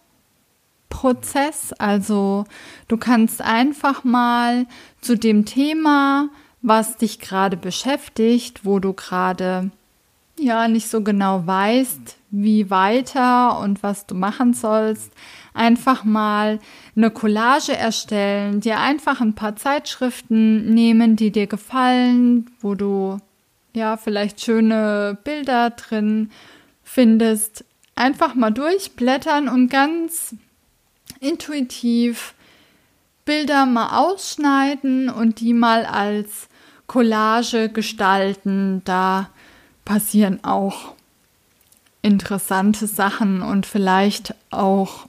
Prozess. 0.94 1.72
Also 1.72 2.44
du 2.86 2.96
kannst 2.96 3.42
einfach 3.42 4.04
mal 4.04 4.66
zu 5.00 5.16
dem 5.16 5.44
Thema, 5.44 6.28
was 6.62 6.96
dich 6.96 7.18
gerade 7.18 7.56
beschäftigt, 7.56 8.64
wo 8.64 8.78
du 8.78 8.92
gerade 8.92 9.72
ja 10.38 10.68
nicht 10.68 10.88
so 10.88 11.02
genau 11.02 11.44
weißt, 11.46 12.16
wie 12.30 12.70
weiter 12.70 13.58
und 13.58 13.82
was 13.82 14.06
du 14.06 14.14
machen 14.14 14.54
sollst, 14.54 15.12
einfach 15.52 16.04
mal 16.04 16.60
eine 16.94 17.10
Collage 17.10 17.76
erstellen, 17.76 18.60
dir 18.60 18.78
einfach 18.78 19.20
ein 19.20 19.34
paar 19.34 19.56
Zeitschriften 19.56 20.72
nehmen, 20.72 21.16
die 21.16 21.32
dir 21.32 21.48
gefallen, 21.48 22.50
wo 22.60 22.76
du 22.76 23.18
ja 23.74 23.96
vielleicht 23.96 24.40
schöne 24.40 25.18
Bilder 25.24 25.70
drin 25.70 26.30
findest, 26.84 27.64
einfach 27.96 28.36
mal 28.36 28.50
durchblättern 28.50 29.48
und 29.48 29.70
ganz 29.70 30.36
intuitiv 31.20 32.34
Bilder 33.24 33.66
mal 33.66 33.98
ausschneiden 33.98 35.08
und 35.08 35.40
die 35.40 35.54
mal 35.54 35.86
als 35.86 36.48
Collage 36.86 37.68
gestalten. 37.68 38.82
Da 38.84 39.30
passieren 39.84 40.44
auch 40.44 40.94
interessante 42.02 42.86
Sachen 42.86 43.40
und 43.40 43.64
vielleicht 43.64 44.34
auch 44.50 45.06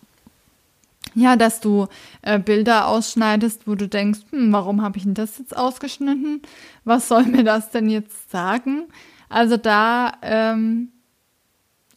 ja, 1.15 1.37
dass 1.37 1.61
du 1.61 1.87
äh, 2.23 2.39
Bilder 2.39 2.87
ausschneidest, 2.87 3.67
wo 3.67 3.75
du 3.75 3.87
denkst, 3.87 4.19
hm, 4.31 4.51
warum 4.51 4.81
habe 4.81 4.97
ich 4.97 5.03
denn 5.05 5.13
das 5.13 5.37
jetzt 5.37 5.55
ausgeschnitten? 5.55 6.41
Was 6.83 7.07
soll 7.07 7.23
mir 7.23 7.43
das 7.43 7.71
denn 7.71 7.89
jetzt 7.89 8.29
sagen? 8.29 8.83
Also 9.29 9.55
da 9.55 10.11
ähm, 10.21 10.89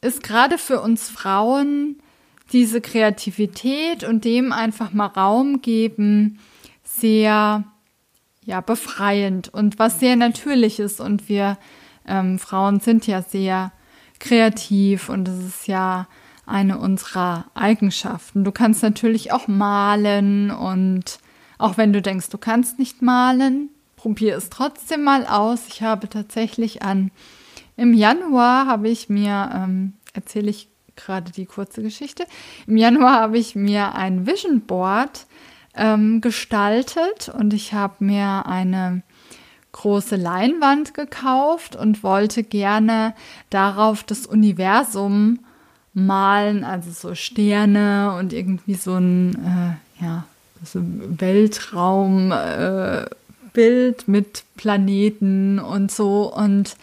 ist 0.01 0.23
gerade 0.23 0.57
für 0.57 0.81
uns 0.81 1.11
Frauen 1.11 2.01
diese 2.53 2.81
Kreativität 2.81 4.05
und 4.05 4.25
dem 4.25 4.53
einfach 4.53 4.93
mal 4.93 5.07
Raum 5.07 5.61
geben, 5.61 6.39
sehr 6.85 7.65
ja 8.45 8.61
befreiend 8.63 9.53
und 9.53 9.79
was 9.79 10.01
sehr 10.01 10.17
natürliches 10.17 11.01
und 11.01 11.29
wir 11.29 11.59
ähm, 12.07 12.39
Frauen 12.39 12.81
sind 12.81 13.07
ja 13.07 13.21
sehr 13.23 13.73
kreativ 14.19 15.11
und 15.11 15.29
es 15.29 15.45
ist 15.45 15.69
ja 15.69 16.09
eine 16.47 16.79
unserer 16.79 17.45
Eigenschaften. 17.55 18.43
Du 18.43 18.53
kannst 18.53 18.83
natürlich 18.83 19.33
auch 19.33 19.49
malen 19.49 20.51
und 20.51 21.19
auch 21.59 21.77
wenn 21.77 21.93
du 21.93 22.01
denkst, 22.01 22.31
du 22.31 22.39
kannst 22.39 22.79
nicht 22.79 23.03
malen, 23.03 23.69
probier 23.97 24.37
es 24.37 24.49
trotzdem 24.49 25.05
mal 25.05 25.27
aus. 25.27 25.67
Ich 25.69 25.83
habe 25.83 26.09
tatsächlich 26.09 26.83
an 26.83 27.11
im 27.77 27.95
Januar 27.95 28.67
habe 28.67 28.89
ich 28.89 29.09
mir 29.09 29.51
ähm, 29.55 29.93
erzähle 30.13 30.51
ich 30.51 30.69
gerade 30.99 31.33
die 31.33 31.47
kurze 31.47 31.83
Geschichte. 31.83 32.27
Im 32.67 32.77
Januar 32.77 33.21
habe 33.21 33.39
ich 33.39 33.55
mir 33.55 33.95
ein 33.95 34.27
Vision 34.27 34.61
Board 34.61 35.27
ähm, 35.75 36.21
gestaltet 36.21 37.31
und 37.31 37.55
ich 37.55 37.73
habe 37.73 38.05
mir 38.05 38.45
eine 38.47 39.03
große 39.73 40.17
Leinwand 40.17 40.95
gekauft 40.95 41.77
und 41.77 42.03
wollte 42.03 42.43
gerne 42.43 43.15
darauf 43.51 44.03
das 44.03 44.27
Universum 44.27 45.41
malen, 45.95 46.65
also 46.65 46.91
so 46.91 47.15
Sterne 47.15 48.17
und 48.19 48.33
irgendwie 48.33 48.75
so 48.75 48.97
ein 48.97 49.79
äh, 50.01 50.05
ja, 50.05 50.25
so 50.65 50.81
Weltraumbild 50.83 53.13
äh, 53.55 53.95
mit 54.07 54.45
Planeten 54.57 55.59
und 55.59 55.91
so 55.91 56.35
und 56.35 56.77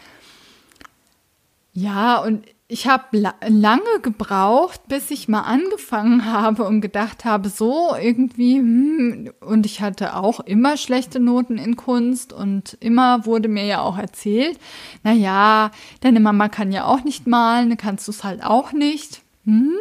ja, 1.74 2.20
und 2.20 2.46
ich 2.68 2.88
habe 2.88 3.04
la 3.12 3.36
lange 3.48 4.00
gebraucht, 4.02 4.88
bis 4.88 5.12
ich 5.12 5.28
mal 5.28 5.42
angefangen 5.42 6.26
habe 6.32 6.64
und 6.64 6.82
gedacht 6.82 7.26
habe, 7.26 7.50
so 7.50 7.96
irgendwie, 7.96 8.58
hm, 8.58 9.32
und 9.40 9.66
ich 9.66 9.82
hatte 9.82 10.16
auch 10.16 10.40
immer 10.40 10.78
schlechte 10.78 11.20
Noten 11.20 11.58
in 11.58 11.76
Kunst 11.76 12.34
und 12.34 12.78
immer 12.80 13.26
wurde 13.26 13.50
mir 13.50 13.66
ja 13.66 13.82
auch 13.82 13.98
erzählt, 13.98 14.60
na 15.04 15.12
ja, 15.12 15.72
deine 16.02 16.20
Mama 16.20 16.50
kann 16.50 16.72
ja 16.72 16.86
auch 16.86 17.04
nicht 17.04 17.28
malen, 17.28 17.78
kannst 17.78 18.08
du 18.08 18.12
es 18.12 18.24
halt 18.24 18.44
auch 18.44 18.72
nicht. 18.72 19.22
Hm, 19.46 19.76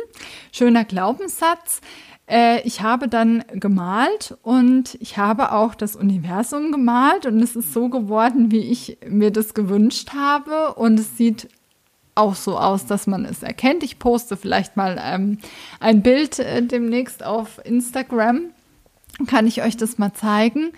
schöner 0.52 0.84
Glaubenssatz. 0.84 1.80
Äh, 2.26 2.60
ich 2.66 2.82
habe 2.82 3.08
dann 3.08 3.44
gemalt 3.54 4.36
und 4.42 4.96
ich 5.00 5.16
habe 5.16 5.52
auch 5.52 5.74
das 5.74 5.96
Universum 5.96 6.70
gemalt 6.70 7.24
und 7.24 7.40
es 7.40 7.56
ist 7.56 7.72
so 7.72 7.88
geworden, 7.88 8.50
wie 8.50 8.70
ich 8.70 8.98
mir 9.08 9.30
das 9.30 9.54
gewünscht 9.54 10.10
habe 10.14 10.74
und 10.74 11.00
es 11.00 11.16
sieht 11.16 11.48
auch 12.14 12.34
so 12.34 12.58
aus, 12.58 12.86
dass 12.86 13.06
man 13.06 13.24
es 13.24 13.42
erkennt. 13.42 13.82
Ich 13.82 13.98
poste 13.98 14.36
vielleicht 14.36 14.76
mal 14.76 15.00
ähm, 15.02 15.38
ein 15.80 16.02
Bild 16.02 16.38
äh, 16.38 16.62
demnächst 16.62 17.24
auf 17.24 17.60
Instagram. 17.64 18.50
kann 19.26 19.46
ich 19.46 19.62
euch 19.62 19.76
das 19.76 19.98
mal 19.98 20.12
zeigen. 20.12 20.72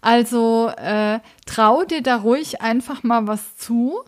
Also 0.00 0.70
äh, 0.76 1.20
trau 1.46 1.84
dir 1.84 2.02
da 2.02 2.16
ruhig 2.16 2.60
einfach 2.60 3.02
mal 3.02 3.26
was 3.26 3.56
zu. 3.56 4.00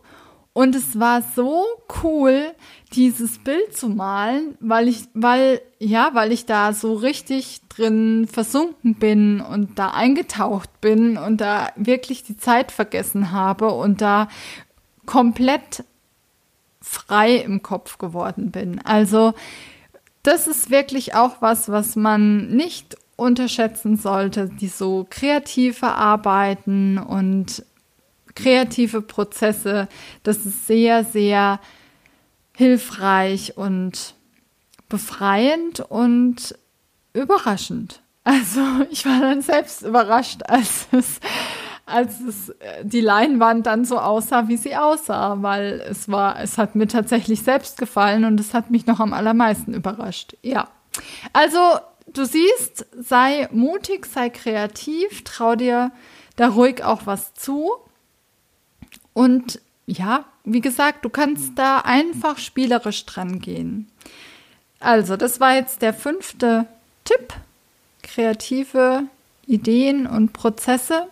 Und 0.53 0.77
es 0.77 1.01
war 1.01 1.21
so 1.35 1.65
cool, 2.03 2.53
dieses 2.93 3.39
Bild 3.39 3.77
zu 3.77 3.89
malen, 3.89 4.57
weil 4.61 4.87
ich, 4.87 5.09
weil, 5.13 5.61
ja, 5.81 6.11
weil 6.13 6.31
ich 6.31 6.47
da 6.47 6.73
so 6.73 6.95
richtig 6.95 7.61
drin 7.69 8.29
versunken 8.31 8.95
bin 8.95 9.41
und 9.41 9.81
da 9.81 9.91
eingetaucht 9.91 10.81
bin 10.81 11.17
und 11.17 11.41
da 11.41 11.71
wirklich 11.75 12.23
die 12.23 12.37
Zeit 12.37 12.71
vergessen 12.71 13.33
habe 13.33 13.73
und 13.73 14.01
da 14.01 14.29
komplett 15.07 15.85
frei 16.85 17.37
im 17.37 17.63
Kopf 17.63 17.99
geworden 17.99 18.51
bin. 18.51 18.81
Also, 18.85 19.35
das 20.23 20.47
ist 20.47 20.71
wirklich 20.71 21.15
auch 21.15 21.41
was, 21.41 21.69
was 21.69 21.97
man 21.97 22.49
nicht 22.49 22.97
unterschätzen 23.17 23.97
sollte, 23.97 24.49
die 24.49 24.69
so 24.69 25.07
kreative 25.09 25.89
Arbeiten 25.89 26.99
und 26.99 27.65
kreative 28.35 29.03
Prozesse. 29.03 29.89
Das 30.23 30.39
ist 30.39 30.67
sehr, 30.67 31.05
sehr 31.05 31.61
hilfreich 32.57 33.57
und 33.57 34.15
befreiend 34.89 35.81
und 35.81 36.57
überraschend. 37.13 38.03
Also 38.25 38.61
ich 38.91 39.05
war 39.07 39.21
dann 39.21 39.43
selbst 39.43 39.83
überrascht, 39.83 40.43
als 40.47 40.89
es, 40.93 41.21
als 41.87 42.21
es 42.21 42.49
äh, 42.51 42.85
die 42.85 43.01
Leinwand 43.01 43.67
dann 43.67 43.85
so 43.85 43.99
aussah, 43.99 44.49
wie 44.49 44.57
sie 44.57 44.77
aussah, 44.77 45.43
weil 45.43 45.83
es 45.89 46.09
war, 46.09 46.41
es 46.41 46.59
hat 46.59 46.75
mir 46.75 46.89
tatsächlich 46.89 47.43
selbst 47.43 47.79
gefallen 47.79 48.25
und 48.25 48.41
es 48.41 48.55
hat 48.55 48.71
mich 48.71 48.87
noch 48.87 49.01
am 49.01 49.13
allermeisten 49.13 49.75
überrascht. 49.75 50.37
Ja. 50.43 50.69
Also 51.33 51.59
du 52.13 52.25
siehst, 52.25 52.87
sei 52.99 53.49
mutig, 53.53 54.07
sei 54.07 54.31
kreativ, 54.31 55.25
trau 55.25 55.57
dir 55.57 55.93
da 56.37 56.49
ruhig 56.49 56.83
auch 56.83 57.03
was 57.05 57.35
zu. 57.35 57.71
Und 59.13 59.61
ja, 59.87 60.25
wie 60.45 60.61
gesagt, 60.61 61.05
du 61.05 61.11
kannst 61.11 61.59
da 61.59 61.79
einfach 61.79 62.39
spielerisch 62.39 63.05
dran 63.07 63.41
gehen. 63.41 63.91
Also, 64.81 65.17
das 65.17 65.41
war 65.41 65.55
jetzt 65.55 65.83
der 65.83 65.95
fünfte 65.95 66.67
Tipp. 67.05 67.35
Kreative 68.03 69.05
Ideen 69.47 70.07
und 70.07 70.33
Prozesse. 70.33 71.09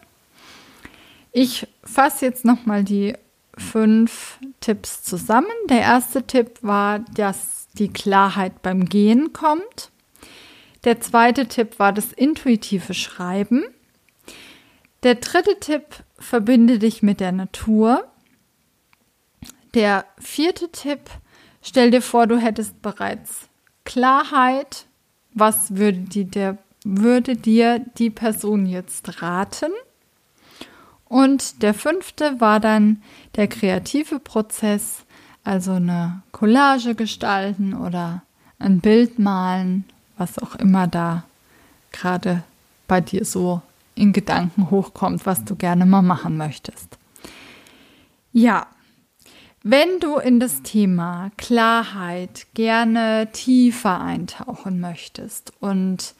Ich 1.32 1.66
fasse 1.82 2.26
jetzt 2.26 2.44
nochmal 2.44 2.84
die 2.84 3.14
fünf 3.56 4.38
Tipps 4.60 5.02
zusammen. 5.02 5.48
Der 5.68 5.80
erste 5.80 6.26
Tipp 6.26 6.58
war, 6.62 7.00
dass 7.00 7.68
die 7.74 7.88
Klarheit 7.88 8.62
beim 8.62 8.84
Gehen 8.84 9.32
kommt. 9.32 9.90
Der 10.84 11.00
zweite 11.00 11.46
Tipp 11.46 11.78
war 11.78 11.92
das 11.92 12.12
intuitive 12.12 12.92
Schreiben. 12.92 13.64
Der 15.02 15.16
dritte 15.16 15.58
Tipp, 15.58 15.84
verbinde 16.18 16.78
dich 16.78 17.02
mit 17.02 17.20
der 17.20 17.32
Natur. 17.32 18.06
Der 19.74 20.04
vierte 20.18 20.70
Tipp, 20.70 21.00
stell 21.62 21.90
dir 21.90 22.02
vor, 22.02 22.26
du 22.26 22.36
hättest 22.36 22.82
bereits 22.82 23.48
Klarheit. 23.84 24.86
Was 25.34 25.76
würde, 25.76 26.00
die 26.00 26.24
der, 26.24 26.58
würde 26.84 27.36
dir 27.36 27.84
die 27.96 28.10
Person 28.10 28.66
jetzt 28.66 29.22
raten? 29.22 29.72
Und 31.12 31.62
der 31.62 31.74
fünfte 31.74 32.40
war 32.40 32.58
dann 32.58 33.02
der 33.36 33.46
kreative 33.46 34.18
Prozess, 34.18 35.04
also 35.44 35.72
eine 35.72 36.22
Collage 36.32 36.94
gestalten 36.94 37.74
oder 37.74 38.22
ein 38.58 38.80
Bild 38.80 39.18
malen, 39.18 39.84
was 40.16 40.38
auch 40.38 40.54
immer 40.54 40.86
da 40.86 41.24
gerade 41.90 42.44
bei 42.88 43.02
dir 43.02 43.26
so 43.26 43.60
in 43.94 44.14
Gedanken 44.14 44.70
hochkommt, 44.70 45.26
was 45.26 45.44
du 45.44 45.54
gerne 45.54 45.84
mal 45.84 46.00
machen 46.00 46.38
möchtest. 46.38 46.96
Ja, 48.32 48.66
wenn 49.62 50.00
du 50.00 50.16
in 50.16 50.40
das 50.40 50.62
Thema 50.62 51.30
Klarheit 51.36 52.46
gerne 52.54 53.28
tiefer 53.32 54.00
eintauchen 54.00 54.80
möchtest 54.80 55.52
und 55.60 56.14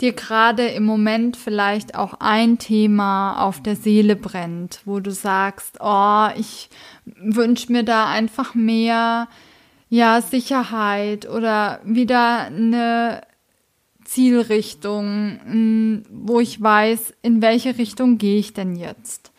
dir 0.00 0.12
gerade 0.12 0.66
im 0.66 0.84
Moment 0.84 1.36
vielleicht 1.36 1.94
auch 1.94 2.14
ein 2.20 2.58
Thema 2.58 3.40
auf 3.40 3.62
der 3.62 3.76
Seele 3.76 4.16
brennt, 4.16 4.80
wo 4.84 5.00
du 5.00 5.10
sagst, 5.10 5.78
oh, 5.80 6.28
ich 6.36 6.68
wünsche 7.04 7.72
mir 7.72 7.84
da 7.84 8.08
einfach 8.08 8.54
mehr 8.54 9.28
ja, 9.88 10.20
Sicherheit 10.20 11.28
oder 11.28 11.80
wieder 11.84 12.46
eine 12.46 13.22
Zielrichtung, 14.04 16.04
wo 16.10 16.40
ich 16.40 16.60
weiß, 16.60 17.14
in 17.22 17.40
welche 17.40 17.78
Richtung 17.78 18.18
gehe 18.18 18.38
ich 18.38 18.52
denn 18.52 18.76
jetzt 18.76 19.32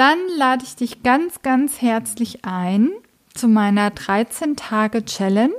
dann 0.00 0.18
lade 0.38 0.64
ich 0.64 0.76
dich 0.76 1.02
ganz, 1.02 1.42
ganz 1.42 1.82
herzlich 1.82 2.46
ein 2.46 2.88
zu 3.34 3.48
meiner 3.48 3.90
13-Tage-Challenge 3.90 5.50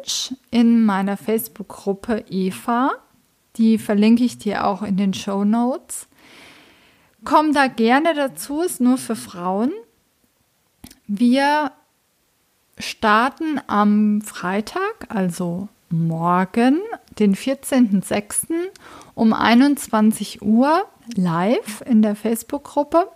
in 0.50 0.84
meiner 0.84 1.16
Facebook-Gruppe 1.16 2.26
Eva. 2.28 2.90
Die 3.58 3.78
verlinke 3.78 4.24
ich 4.24 4.38
dir 4.38 4.66
auch 4.66 4.82
in 4.82 4.98
den 4.98 5.14
Show 5.14 5.44
Notes. 5.44 6.08
Komm 7.24 7.54
da 7.54 7.68
gerne 7.68 8.14
dazu, 8.16 8.62
ist 8.62 8.82
nur 8.82 8.98
für 8.98 9.16
Frauen. 9.16 9.72
Wir 11.08 11.72
starten 12.78 13.60
am 13.68 14.22
Freitag, 14.22 15.08
also 15.10 15.68
morgen, 15.90 16.80
den 17.20 17.36
14.06. 17.36 18.48
um 19.14 19.34
21 19.34 20.42
Uhr 20.42 20.86
live 21.16 21.82
in 21.86 22.02
der 22.02 22.16
Facebook-Gruppe. 22.16 23.08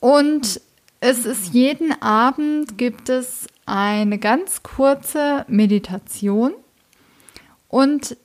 Und 0.00 0.60
es 1.00 1.26
ist 1.26 1.54
jeden 1.54 2.00
Abend 2.02 2.76
gibt 2.76 3.08
es 3.08 3.46
eine 3.66 4.18
ganz 4.18 4.62
kurze 4.62 5.44
Meditation 5.48 6.52
und 7.68 8.16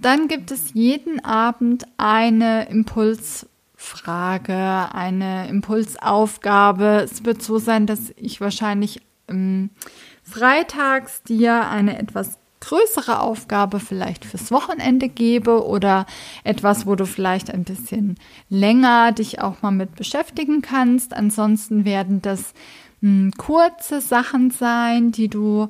dann 0.00 0.28
gibt 0.28 0.50
es 0.50 0.74
jeden 0.74 1.24
Abend 1.24 1.84
eine 1.96 2.68
Impulsfrage, 2.68 4.54
eine 4.92 5.48
Impulsaufgabe. 5.48 7.02
Es 7.04 7.24
wird 7.24 7.42
so 7.42 7.58
sein, 7.58 7.86
dass 7.86 8.12
ich 8.16 8.40
wahrscheinlich 8.40 9.00
ähm, 9.28 9.70
freitags 10.22 11.22
dir 11.22 11.68
eine 11.68 11.98
etwas 11.98 12.38
größere 12.60 13.20
Aufgabe 13.20 13.80
vielleicht 13.80 14.24
fürs 14.24 14.50
Wochenende 14.50 15.08
gebe 15.08 15.64
oder 15.66 16.06
etwas, 16.44 16.86
wo 16.86 16.96
du 16.96 17.06
vielleicht 17.06 17.52
ein 17.52 17.64
bisschen 17.64 18.16
länger 18.48 19.12
dich 19.12 19.40
auch 19.40 19.62
mal 19.62 19.70
mit 19.70 19.94
beschäftigen 19.94 20.60
kannst. 20.62 21.14
Ansonsten 21.14 21.84
werden 21.84 22.20
das 22.20 22.54
mh, 23.00 23.10
hm, 23.10 23.32
kurze 23.36 24.00
Sachen 24.00 24.50
sein, 24.50 25.12
die 25.12 25.28
du 25.28 25.68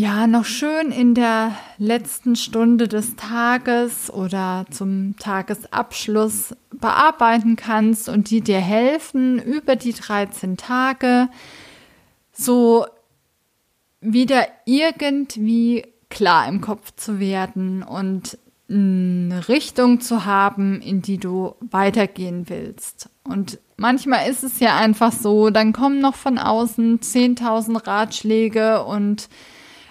ja 0.00 0.26
noch 0.26 0.46
schön 0.46 0.90
in 0.92 1.14
der 1.14 1.54
letzten 1.76 2.34
Stunde 2.34 2.88
des 2.88 3.16
Tages 3.16 4.10
oder 4.10 4.64
zum 4.70 5.14
Tagesabschluss 5.18 6.56
bearbeiten 6.72 7.56
kannst 7.56 8.08
und 8.08 8.30
die 8.30 8.40
dir 8.40 8.60
helfen, 8.60 9.38
über 9.38 9.76
die 9.76 9.92
13 9.92 10.56
Tage 10.56 11.28
so 12.32 12.86
wieder 14.00 14.46
irgendwie 14.64 15.84
klar 16.08 16.48
im 16.48 16.62
Kopf 16.62 16.94
zu 16.96 17.20
werden 17.20 17.82
und 17.82 18.38
eine 18.70 19.48
Richtung 19.48 20.00
zu 20.00 20.24
haben, 20.24 20.80
in 20.80 21.02
die 21.02 21.18
du 21.18 21.56
weitergehen 21.60 22.48
willst. 22.48 23.10
Und 23.24 23.58
manchmal 23.76 24.30
ist 24.30 24.44
es 24.44 24.60
ja 24.60 24.78
einfach 24.78 25.12
so, 25.12 25.50
dann 25.50 25.74
kommen 25.74 26.00
noch 26.00 26.14
von 26.14 26.38
außen 26.38 27.00
10.000 27.00 27.86
Ratschläge 27.86 28.82
und 28.84 29.28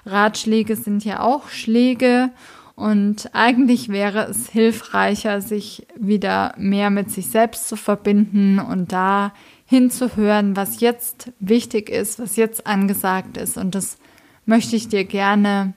Ratschläge 0.05 0.75
sind 0.75 1.03
ja 1.05 1.21
auch 1.21 1.49
Schläge. 1.49 2.31
Und 2.75 3.31
eigentlich 3.33 3.89
wäre 3.89 4.27
es 4.27 4.49
hilfreicher, 4.49 5.41
sich 5.41 5.85
wieder 5.97 6.53
mehr 6.57 6.89
mit 6.89 7.11
sich 7.11 7.27
selbst 7.27 7.67
zu 7.67 7.75
verbinden 7.75 8.57
und 8.57 8.93
da 8.93 9.33
hinzuhören, 9.65 10.55
was 10.55 10.79
jetzt 10.79 11.31
wichtig 11.39 11.89
ist, 11.89 12.19
was 12.19 12.37
jetzt 12.37 12.65
angesagt 12.65 13.35
ist. 13.35 13.57
Und 13.57 13.75
das 13.75 13.97
möchte 14.45 14.75
ich 14.75 14.87
dir 14.87 15.03
gerne 15.03 15.73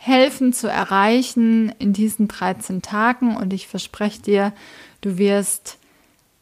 helfen 0.00 0.52
zu 0.52 0.66
erreichen 0.66 1.72
in 1.78 1.92
diesen 1.92 2.26
13 2.26 2.82
Tagen. 2.82 3.36
Und 3.36 3.52
ich 3.52 3.68
verspreche 3.68 4.20
dir, 4.20 4.52
du 5.00 5.16
wirst 5.18 5.78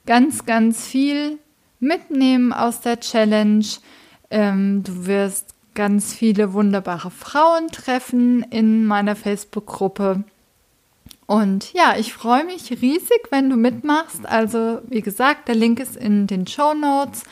ganz, 0.06 0.46
ganz 0.46 0.86
viel 0.86 1.38
mitnehmen 1.78 2.52
aus 2.54 2.80
der 2.80 3.00
Challenge. 3.00 3.66
Ähm, 4.30 4.82
du 4.82 5.06
wirst 5.06 5.54
ganz 5.74 6.14
viele 6.14 6.52
wunderbare 6.52 7.10
Frauen 7.10 7.68
treffen 7.68 8.42
in 8.50 8.86
meiner 8.86 9.16
Facebook-Gruppe. 9.16 10.24
Und 11.26 11.72
ja, 11.72 11.94
ich 11.96 12.12
freue 12.12 12.44
mich 12.44 12.70
riesig, 12.82 13.28
wenn 13.30 13.50
du 13.50 13.56
mitmachst. 13.56 14.26
Also, 14.26 14.80
wie 14.88 15.00
gesagt, 15.00 15.46
der 15.46 15.54
Link 15.54 15.78
ist 15.78 15.96
in 15.96 16.26
den 16.26 16.46
Show 16.46 16.74
Notes. 16.74 17.22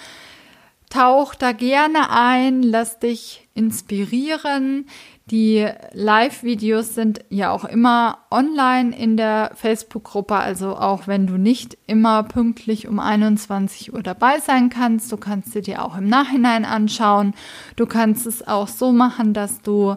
Tauch 0.89 1.35
da 1.35 1.53
gerne 1.53 2.11
ein, 2.11 2.63
lass 2.63 2.99
dich 2.99 3.49
inspirieren. 3.55 4.87
Die 5.31 5.69
Live-Videos 5.93 6.95
sind 6.95 7.21
ja 7.29 7.51
auch 7.51 7.67
immer 7.67 8.19
online 8.31 8.97
in 8.97 9.19
der 9.19 9.51
Facebook-Gruppe, 9.55 10.35
also 10.35 10.77
auch 10.77 11.07
wenn 11.07 11.27
du 11.27 11.37
nicht 11.37 11.77
immer 11.87 12.23
pünktlich 12.23 12.89
um 12.89 12.99
21 12.99 13.93
Uhr 13.93 14.03
dabei 14.03 14.41
sein 14.41 14.71
kannst, 14.71 15.13
du 15.13 15.19
kannst 15.19 15.53
sie 15.53 15.61
dir 15.61 15.85
auch 15.85 15.99
im 15.99 16.09
Nachhinein 16.09 16.65
anschauen. 16.65 17.35
Du 17.77 17.85
kannst 17.85 18.27
es 18.27 18.47
auch 18.47 18.69
so 18.69 18.91
machen, 18.91 19.35
dass 19.35 19.61
du 19.61 19.97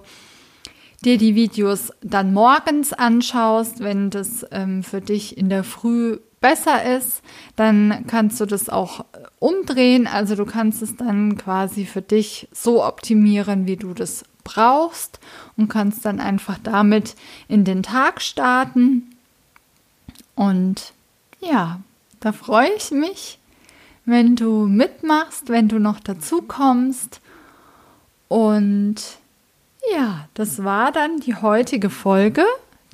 dir 1.06 1.18
die 1.18 1.34
Videos 1.34 1.94
dann 2.02 2.34
morgens 2.34 2.92
anschaust, 2.92 3.80
wenn 3.80 4.10
das 4.10 4.46
ähm, 4.52 4.84
für 4.84 5.00
dich 5.00 5.38
in 5.38 5.48
der 5.48 5.64
Früh 5.64 6.20
besser 6.42 6.98
ist, 6.98 7.22
dann 7.56 8.06
kannst 8.08 8.42
du 8.42 8.46
das 8.46 8.68
auch 8.68 9.02
äh, 9.02 9.04
umdrehen. 9.40 10.08
Also 10.08 10.36
du 10.36 10.46
kannst 10.46 10.82
es 10.82 10.98
dann 10.98 11.38
quasi 11.38 11.86
für 11.86 12.02
dich 12.02 12.50
so 12.52 12.84
optimieren, 12.84 13.68
wie 13.68 13.78
du 13.78 13.94
das 13.94 14.24
brauchst 14.44 15.20
und 15.58 15.70
kannst 15.70 16.06
dann 16.06 16.20
einfach 16.20 16.58
damit 16.62 17.16
in 17.48 17.64
den 17.64 17.84
Tag 17.84 18.22
starten. 18.22 19.16
Und 20.36 20.94
ja, 21.40 21.80
da 22.20 22.32
freue 22.32 22.70
ich 22.78 22.92
mich, 22.92 23.40
wenn 24.06 24.36
du 24.36 24.68
mitmachst, 24.68 25.50
wenn 25.50 25.68
du 25.68 25.80
noch 25.80 26.00
dazu 26.00 26.42
kommst. 26.42 27.22
Und 28.28 28.96
ja, 29.94 30.28
das 30.34 30.64
war 30.64 30.92
dann 30.92 31.20
die 31.20 31.36
heutige 31.36 31.90
Folge. 31.90 32.46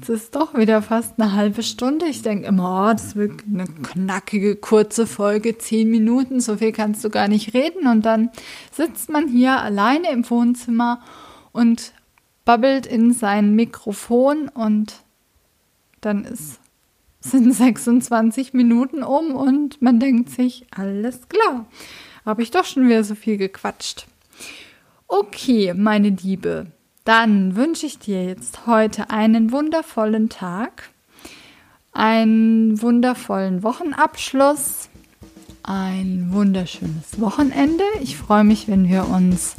Es 0.01 0.09
ist 0.09 0.35
doch 0.35 0.53
wieder 0.53 0.81
fast 0.81 1.19
eine 1.19 1.33
halbe 1.33 1.63
Stunde. 1.63 2.05
Ich 2.05 2.21
denke 2.21 2.47
immer, 2.47 2.89
oh, 2.89 2.93
das 2.93 3.15
wird 3.15 3.43
eine 3.51 3.65
knackige, 3.65 4.55
kurze 4.55 5.07
Folge, 5.07 5.57
zehn 5.57 5.89
Minuten, 5.89 6.39
so 6.39 6.57
viel 6.57 6.71
kannst 6.71 7.03
du 7.03 7.09
gar 7.09 7.27
nicht 7.27 7.55
reden. 7.55 7.87
Und 7.87 8.05
dann 8.05 8.29
sitzt 8.71 9.09
man 9.09 9.27
hier 9.27 9.59
alleine 9.59 10.11
im 10.11 10.29
Wohnzimmer 10.29 11.01
und 11.51 11.93
babbelt 12.45 12.85
in 12.85 13.13
sein 13.13 13.55
Mikrofon 13.55 14.47
und 14.49 15.03
dann 16.01 16.23
ist, 16.23 16.59
sind 17.19 17.51
26 17.53 18.53
Minuten 18.53 19.03
um 19.03 19.35
und 19.35 19.81
man 19.81 19.99
denkt 19.99 20.29
sich, 20.29 20.65
alles 20.71 21.27
klar, 21.29 21.65
habe 22.25 22.41
ich 22.41 22.51
doch 22.51 22.65
schon 22.65 22.87
wieder 22.87 23.03
so 23.03 23.15
viel 23.15 23.37
gequatscht. 23.37 24.07
Okay, 25.07 25.73
meine 25.73 26.09
Liebe, 26.09 26.67
dann 27.05 27.55
wünsche 27.55 27.85
ich 27.85 27.99
dir 27.99 28.25
jetzt 28.25 28.67
heute 28.67 29.09
einen 29.09 29.51
wundervollen 29.51 30.27
Tag, 30.27 30.89
einen 31.93 32.81
wundervollen 32.81 33.63
Wochenabschluss, 33.63 34.89
ein 35.63 36.27
wunderschönes 36.31 37.19
Wochenende. 37.19 37.83
Ich 38.01 38.17
freue 38.17 38.43
mich, 38.43 38.67
wenn 38.67 38.87
wir 38.89 39.07
uns 39.07 39.55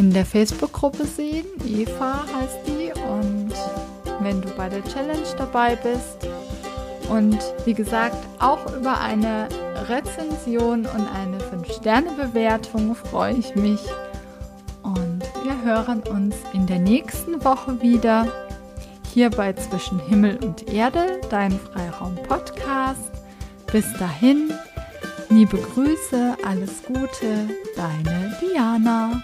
in 0.00 0.12
der 0.12 0.24
Facebook-Gruppe 0.24 1.04
sehen. 1.04 1.46
Eva 1.64 2.24
heißt 2.34 2.58
die. 2.66 2.90
Und 3.08 3.52
wenn 4.20 4.40
du 4.40 4.48
bei 4.56 4.68
der 4.68 4.82
Challenge 4.84 5.28
dabei 5.38 5.76
bist. 5.76 6.26
Und 7.08 7.38
wie 7.64 7.74
gesagt, 7.74 8.16
auch 8.38 8.74
über 8.74 8.98
eine 8.98 9.48
Rezension 9.88 10.80
und 10.86 11.06
eine 11.14 11.38
5-Sterne-Bewertung 11.38 12.94
freue 12.94 13.34
ich 13.34 13.54
mich 13.54 13.80
wir 15.50 15.62
hören 15.64 16.02
uns 16.02 16.36
in 16.52 16.66
der 16.66 16.78
nächsten 16.78 17.42
Woche 17.44 17.80
wieder 17.82 18.26
hier 19.12 19.30
bei 19.30 19.52
Zwischen 19.52 19.98
Himmel 19.98 20.38
und 20.44 20.68
Erde, 20.68 21.20
dein 21.30 21.52
Freiraum-Podcast. 21.52 23.10
Bis 23.72 23.92
dahin, 23.98 24.52
liebe 25.28 25.58
Grüße, 25.58 26.36
alles 26.44 26.82
Gute, 26.84 27.48
deine 27.74 28.36
Diana. 28.40 29.22